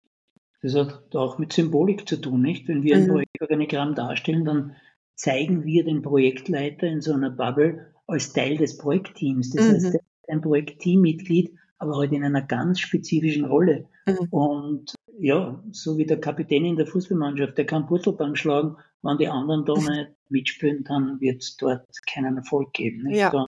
Das 0.62 0.76
hat 0.76 1.16
auch 1.16 1.38
mit 1.38 1.54
Symbolik 1.54 2.08
zu 2.08 2.18
tun, 2.18 2.42
nicht? 2.42 2.68
Wenn 2.68 2.84
wir 2.84 2.96
ein 2.96 3.04
mhm. 3.04 3.10
Projektorganigramm 3.10 3.96
darstellen, 3.96 4.46
dann 4.46 4.76
zeigen 5.16 5.66
wir 5.66 5.84
den 5.84 6.02
Projektleiter 6.02 6.88
in 6.88 7.02
so 7.02 7.14
einer 7.14 7.30
Bubble 7.30 7.94
als 8.08 8.34
Teil 8.34 8.58
des 8.58 8.78
Projektteams. 8.78 9.52
Das 9.52 9.68
mhm. 9.68 9.74
heißt, 9.74 10.00
ein 10.28 10.42
Projektteammitglied, 10.42 11.54
aber 11.78 11.98
halt 11.98 12.12
in 12.12 12.24
einer 12.24 12.42
ganz 12.42 12.80
spezifischen 12.80 13.46
Rolle. 13.46 13.88
Mhm. 14.06 14.28
Und 14.32 14.96
ja, 15.20 15.64
so 15.72 15.98
wie 15.98 16.06
der 16.06 16.20
Kapitän 16.20 16.66
in 16.66 16.76
der 16.76 16.88
Fußballmannschaft, 16.88 17.58
der 17.58 17.66
kann 17.66 17.88
Purzelbaum 17.88 18.36
schlagen, 18.36 18.78
wenn 19.02 19.18
die 19.18 19.28
anderen 19.28 19.66
da 19.66 19.74
nicht 19.74 20.12
mitspielen, 20.30 20.84
dann 20.84 21.20
wird 21.22 21.42
es 21.42 21.58
dort 21.58 21.86
keinen 22.12 22.38
Erfolg 22.38 22.74
geben. 22.74 23.04
Nicht? 23.04 23.18
Ja. 23.18 23.32
Und 23.32 23.48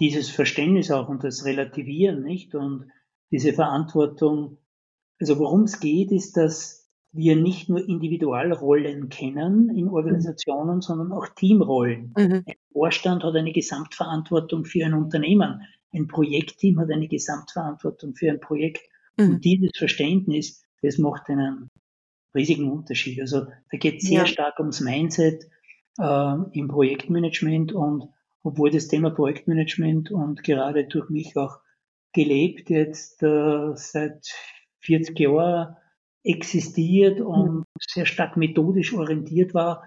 dieses 0.00 0.30
Verständnis 0.30 0.90
auch 0.90 1.08
und 1.08 1.24
das 1.24 1.44
Relativieren, 1.44 2.22
nicht? 2.22 2.54
Und 2.54 2.90
diese 3.30 3.52
Verantwortung 3.52 4.58
also 5.22 5.38
worum 5.38 5.62
es 5.62 5.78
geht, 5.78 6.10
ist, 6.10 6.36
dass 6.36 6.90
wir 7.12 7.36
nicht 7.36 7.68
nur 7.68 7.88
Individualrollen 7.88 9.08
kennen 9.08 9.70
in 9.70 9.88
Organisationen, 9.88 10.80
sondern 10.80 11.12
auch 11.12 11.28
Teamrollen. 11.28 12.12
Mhm. 12.16 12.42
Ein 12.44 12.54
Vorstand 12.72 13.22
hat 13.22 13.36
eine 13.36 13.52
Gesamtverantwortung 13.52 14.64
für 14.64 14.84
ein 14.84 14.94
Unternehmen. 14.94 15.62
Ein 15.92 16.08
Projektteam 16.08 16.80
hat 16.80 16.90
eine 16.90 17.06
Gesamtverantwortung 17.06 18.16
für 18.16 18.30
ein 18.30 18.40
Projekt. 18.40 18.82
Mhm. 19.16 19.34
Und 19.34 19.44
dieses 19.44 19.70
Verständnis, 19.76 20.64
das 20.82 20.98
macht 20.98 21.28
einen 21.28 21.68
riesigen 22.34 22.72
Unterschied. 22.72 23.20
Also 23.20 23.44
da 23.44 23.78
geht 23.78 24.02
es 24.02 24.08
sehr 24.08 24.20
ja. 24.20 24.26
stark 24.26 24.58
ums 24.58 24.80
Mindset 24.80 25.44
äh, 26.00 26.34
im 26.52 26.66
Projektmanagement 26.66 27.72
und 27.72 28.08
obwohl 28.42 28.72
das 28.72 28.88
Thema 28.88 29.10
Projektmanagement 29.10 30.10
und 30.10 30.42
gerade 30.42 30.88
durch 30.88 31.10
mich 31.10 31.36
auch 31.36 31.60
gelebt 32.12 32.70
jetzt 32.70 33.22
äh, 33.22 33.72
seit 33.76 34.34
40 34.82 35.18
Jahre 35.18 35.76
existiert 36.24 37.20
und 37.20 37.64
sehr 37.80 38.06
stark 38.06 38.36
methodisch 38.36 38.94
orientiert 38.94 39.54
war, 39.54 39.84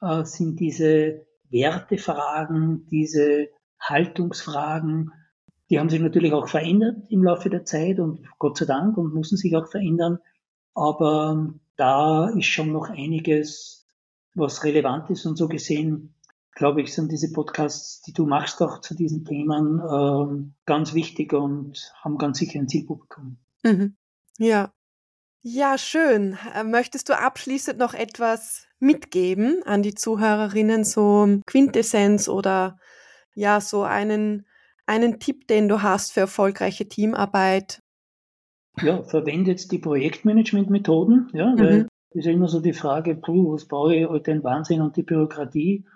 äh, 0.00 0.24
sind 0.24 0.60
diese 0.60 1.26
Wertefragen, 1.50 2.86
diese 2.90 3.48
Haltungsfragen, 3.80 5.10
die 5.70 5.78
haben 5.78 5.88
sich 5.88 6.00
natürlich 6.00 6.32
auch 6.32 6.48
verändert 6.48 6.98
im 7.08 7.24
Laufe 7.24 7.48
der 7.48 7.64
Zeit 7.64 7.98
und 7.98 8.20
Gott 8.38 8.58
sei 8.58 8.66
Dank 8.66 8.96
und 8.98 9.14
müssen 9.14 9.36
sich 9.36 9.56
auch 9.56 9.70
verändern. 9.70 10.18
Aber 10.74 11.54
da 11.76 12.28
ist 12.28 12.46
schon 12.46 12.72
noch 12.72 12.90
einiges, 12.90 13.88
was 14.34 14.64
relevant 14.64 15.10
ist 15.10 15.24
und 15.26 15.36
so 15.36 15.48
gesehen, 15.48 16.14
glaube 16.54 16.82
ich, 16.82 16.92
sind 16.92 17.10
diese 17.10 17.32
Podcasts, 17.32 18.02
die 18.02 18.12
du 18.12 18.26
machst, 18.26 18.62
auch 18.62 18.80
zu 18.80 18.94
diesen 18.94 19.24
Themen 19.24 19.78
äh, 19.78 20.52
ganz 20.66 20.94
wichtig 20.94 21.32
und 21.32 21.92
haben 22.02 22.18
ganz 22.18 22.38
sicher 22.38 22.60
ein 22.60 22.68
Zielpublikum. 22.68 23.38
Mhm. 23.62 23.96
Ja. 24.38 24.72
Ja, 25.42 25.76
schön. 25.76 26.38
Äh, 26.54 26.64
möchtest 26.64 27.08
du 27.08 27.18
abschließend 27.18 27.78
noch 27.78 27.94
etwas 27.94 28.68
mitgeben 28.78 29.62
an 29.64 29.82
die 29.82 29.94
Zuhörerinnen, 29.94 30.84
so 30.84 31.40
Quintessenz 31.46 32.28
oder 32.28 32.78
ja, 33.34 33.60
so 33.60 33.82
einen, 33.82 34.46
einen 34.86 35.18
Tipp, 35.18 35.48
den 35.48 35.68
du 35.68 35.82
hast 35.82 36.12
für 36.12 36.20
erfolgreiche 36.20 36.88
Teamarbeit? 36.88 37.80
Ja, 38.80 39.02
verwendet 39.02 39.70
die 39.72 39.78
Projektmanagement-Methoden, 39.78 41.30
ja, 41.32 41.46
mhm. 41.46 41.58
weil 41.58 41.88
ist 42.14 42.26
ja 42.26 42.32
immer 42.32 42.48
so 42.48 42.60
die 42.60 42.72
Frage, 42.72 43.14
puh, 43.14 43.54
was 43.54 43.66
brauche 43.66 43.94
ich 43.94 44.06
heute 44.06 44.32
den 44.32 44.44
Wahnsinn 44.44 44.80
und 44.82 44.96
die 44.96 45.02
Bürokratie, 45.02 45.86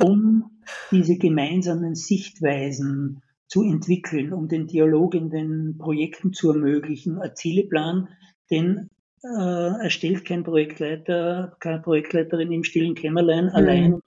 um 0.00 0.62
diese 0.90 1.16
gemeinsamen 1.16 1.94
Sichtweisen 1.94 3.22
zu 3.54 3.62
entwickeln, 3.62 4.32
um 4.32 4.48
den 4.48 4.66
Dialog 4.66 5.14
in 5.14 5.30
den 5.30 5.78
Projekten 5.78 6.32
zu 6.32 6.50
ermöglichen. 6.50 7.20
Ein 7.20 7.36
Zieleplan, 7.36 8.08
den 8.50 8.90
äh, 9.22 9.28
erstellt 9.28 10.24
kein 10.24 10.42
Projektleiter, 10.42 11.56
keine 11.60 11.80
Projektleiterin 11.80 12.50
im 12.50 12.64
stillen 12.64 12.96
Kämmerlein 12.96 13.44
mhm. 13.44 13.50
allein 13.50 13.94
und, 13.94 14.02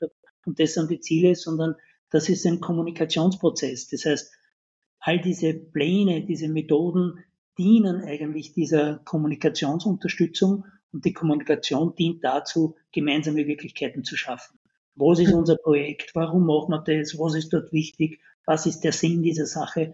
und 0.46 0.60
das 0.60 0.74
sind 0.74 0.92
die 0.92 1.00
Ziele, 1.00 1.34
sondern 1.36 1.76
das 2.10 2.28
ist 2.28 2.46
ein 2.46 2.60
Kommunikationsprozess. 2.60 3.88
Das 3.88 4.04
heißt, 4.04 4.34
all 5.00 5.22
diese 5.22 5.54
Pläne, 5.54 6.26
diese 6.26 6.50
Methoden 6.50 7.24
dienen 7.58 8.02
eigentlich 8.02 8.52
dieser 8.52 9.00
Kommunikationsunterstützung 9.06 10.66
und 10.92 11.06
die 11.06 11.14
Kommunikation 11.14 11.96
dient 11.96 12.22
dazu, 12.22 12.76
gemeinsame 12.92 13.48
Wirklichkeiten 13.48 14.04
zu 14.04 14.18
schaffen. 14.18 14.60
Was 14.96 15.20
ist 15.20 15.32
unser 15.32 15.56
Projekt? 15.56 16.12
Warum 16.16 16.46
machen 16.46 16.72
wir 16.72 16.84
das? 17.00 17.18
Was 17.18 17.34
ist 17.34 17.54
dort 17.54 17.72
wichtig? 17.72 18.20
Was 18.48 18.66
ist 18.66 18.82
der 18.82 18.94
Sinn 18.94 19.22
dieser 19.22 19.46
Sache? 19.46 19.94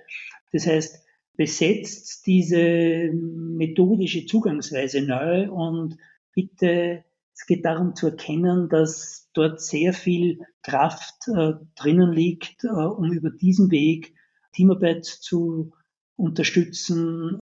Das 0.54 0.66
heißt, 0.66 1.04
besetzt 1.36 2.26
diese 2.28 3.12
methodische 3.12 4.26
Zugangsweise 4.26 5.02
neu 5.02 5.52
und 5.52 5.98
bitte, 6.34 7.04
es 7.34 7.46
geht 7.48 7.66
darum 7.66 7.96
zu 7.96 8.08
erkennen, 8.08 8.70
dass 8.70 9.30
dort 9.34 9.60
sehr 9.60 9.94
viel 9.94 10.40
Kraft 10.62 11.28
äh, 11.28 11.54
drinnen 11.76 12.14
liegt, 12.14 12.64
äh, 12.64 12.68
um 12.68 13.12
über 13.12 13.32
diesen 13.32 13.72
Weg 13.72 14.14
Teamarbeit 14.54 15.06
zu 15.06 15.74
unterstützen, 16.16 17.40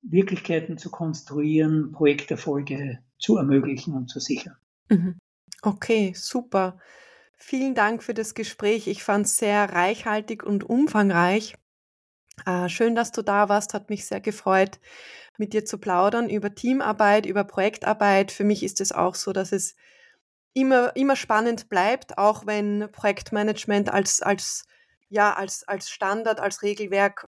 Wirklichkeiten 0.00 0.78
zu 0.78 0.90
konstruieren, 0.90 1.92
Projekterfolge 1.92 3.00
zu 3.18 3.36
ermöglichen 3.36 3.94
und 3.94 4.08
zu 4.08 4.20
sichern. 4.20 4.56
Mhm. 4.88 5.18
Okay, 5.62 6.12
super. 6.14 6.78
Vielen 7.46 7.74
Dank 7.74 8.02
für 8.02 8.14
das 8.14 8.32
Gespräch. 8.32 8.86
Ich 8.86 9.04
fand 9.04 9.26
es 9.26 9.36
sehr 9.36 9.70
reichhaltig 9.70 10.44
und 10.44 10.64
umfangreich. 10.64 11.54
Äh, 12.46 12.70
schön, 12.70 12.94
dass 12.94 13.12
du 13.12 13.20
da 13.20 13.50
warst, 13.50 13.74
hat 13.74 13.90
mich 13.90 14.06
sehr 14.06 14.22
gefreut, 14.22 14.80
mit 15.36 15.52
dir 15.52 15.66
zu 15.66 15.76
plaudern 15.76 16.30
über 16.30 16.54
Teamarbeit, 16.54 17.26
über 17.26 17.44
Projektarbeit. 17.44 18.32
Für 18.32 18.44
mich 18.44 18.62
ist 18.62 18.80
es 18.80 18.92
auch 18.92 19.14
so, 19.14 19.34
dass 19.34 19.52
es 19.52 19.76
immer, 20.54 20.96
immer 20.96 21.16
spannend 21.16 21.68
bleibt, 21.68 22.16
auch 22.16 22.46
wenn 22.46 22.88
Projektmanagement 22.90 23.92
als, 23.92 24.22
als, 24.22 24.64
ja, 25.10 25.34
als, 25.34 25.68
als 25.68 25.90
Standard, 25.90 26.40
als 26.40 26.62
Regelwerk 26.62 27.28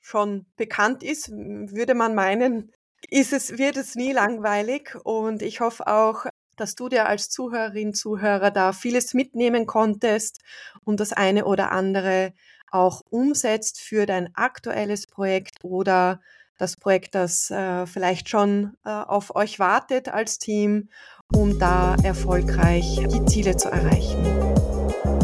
schon 0.00 0.46
bekannt 0.54 1.02
ist, 1.02 1.28
würde 1.28 1.94
man 1.94 2.14
meinen, 2.14 2.72
ist 3.08 3.32
es, 3.32 3.58
wird 3.58 3.76
es 3.76 3.96
nie 3.96 4.12
langweilig. 4.12 4.94
Und 5.02 5.42
ich 5.42 5.58
hoffe 5.58 5.88
auch, 5.88 6.26
dass 6.60 6.74
du 6.74 6.88
dir 6.88 7.06
als 7.06 7.30
Zuhörerin, 7.30 7.94
Zuhörer 7.94 8.50
da 8.50 8.72
vieles 8.72 9.14
mitnehmen 9.14 9.66
konntest 9.66 10.40
und 10.84 11.00
das 11.00 11.12
eine 11.12 11.46
oder 11.46 11.72
andere 11.72 12.32
auch 12.70 13.02
umsetzt 13.10 13.80
für 13.80 14.06
dein 14.06 14.34
aktuelles 14.34 15.06
Projekt 15.06 15.64
oder 15.64 16.20
das 16.58 16.76
Projekt, 16.76 17.14
das 17.14 17.50
äh, 17.50 17.86
vielleicht 17.86 18.28
schon 18.28 18.76
äh, 18.84 18.90
auf 18.90 19.34
euch 19.34 19.58
wartet 19.58 20.08
als 20.08 20.38
Team, 20.38 20.90
um 21.32 21.58
da 21.58 21.96
erfolgreich 22.02 23.00
die 23.10 23.24
Ziele 23.24 23.56
zu 23.56 23.70
erreichen. 23.70 24.22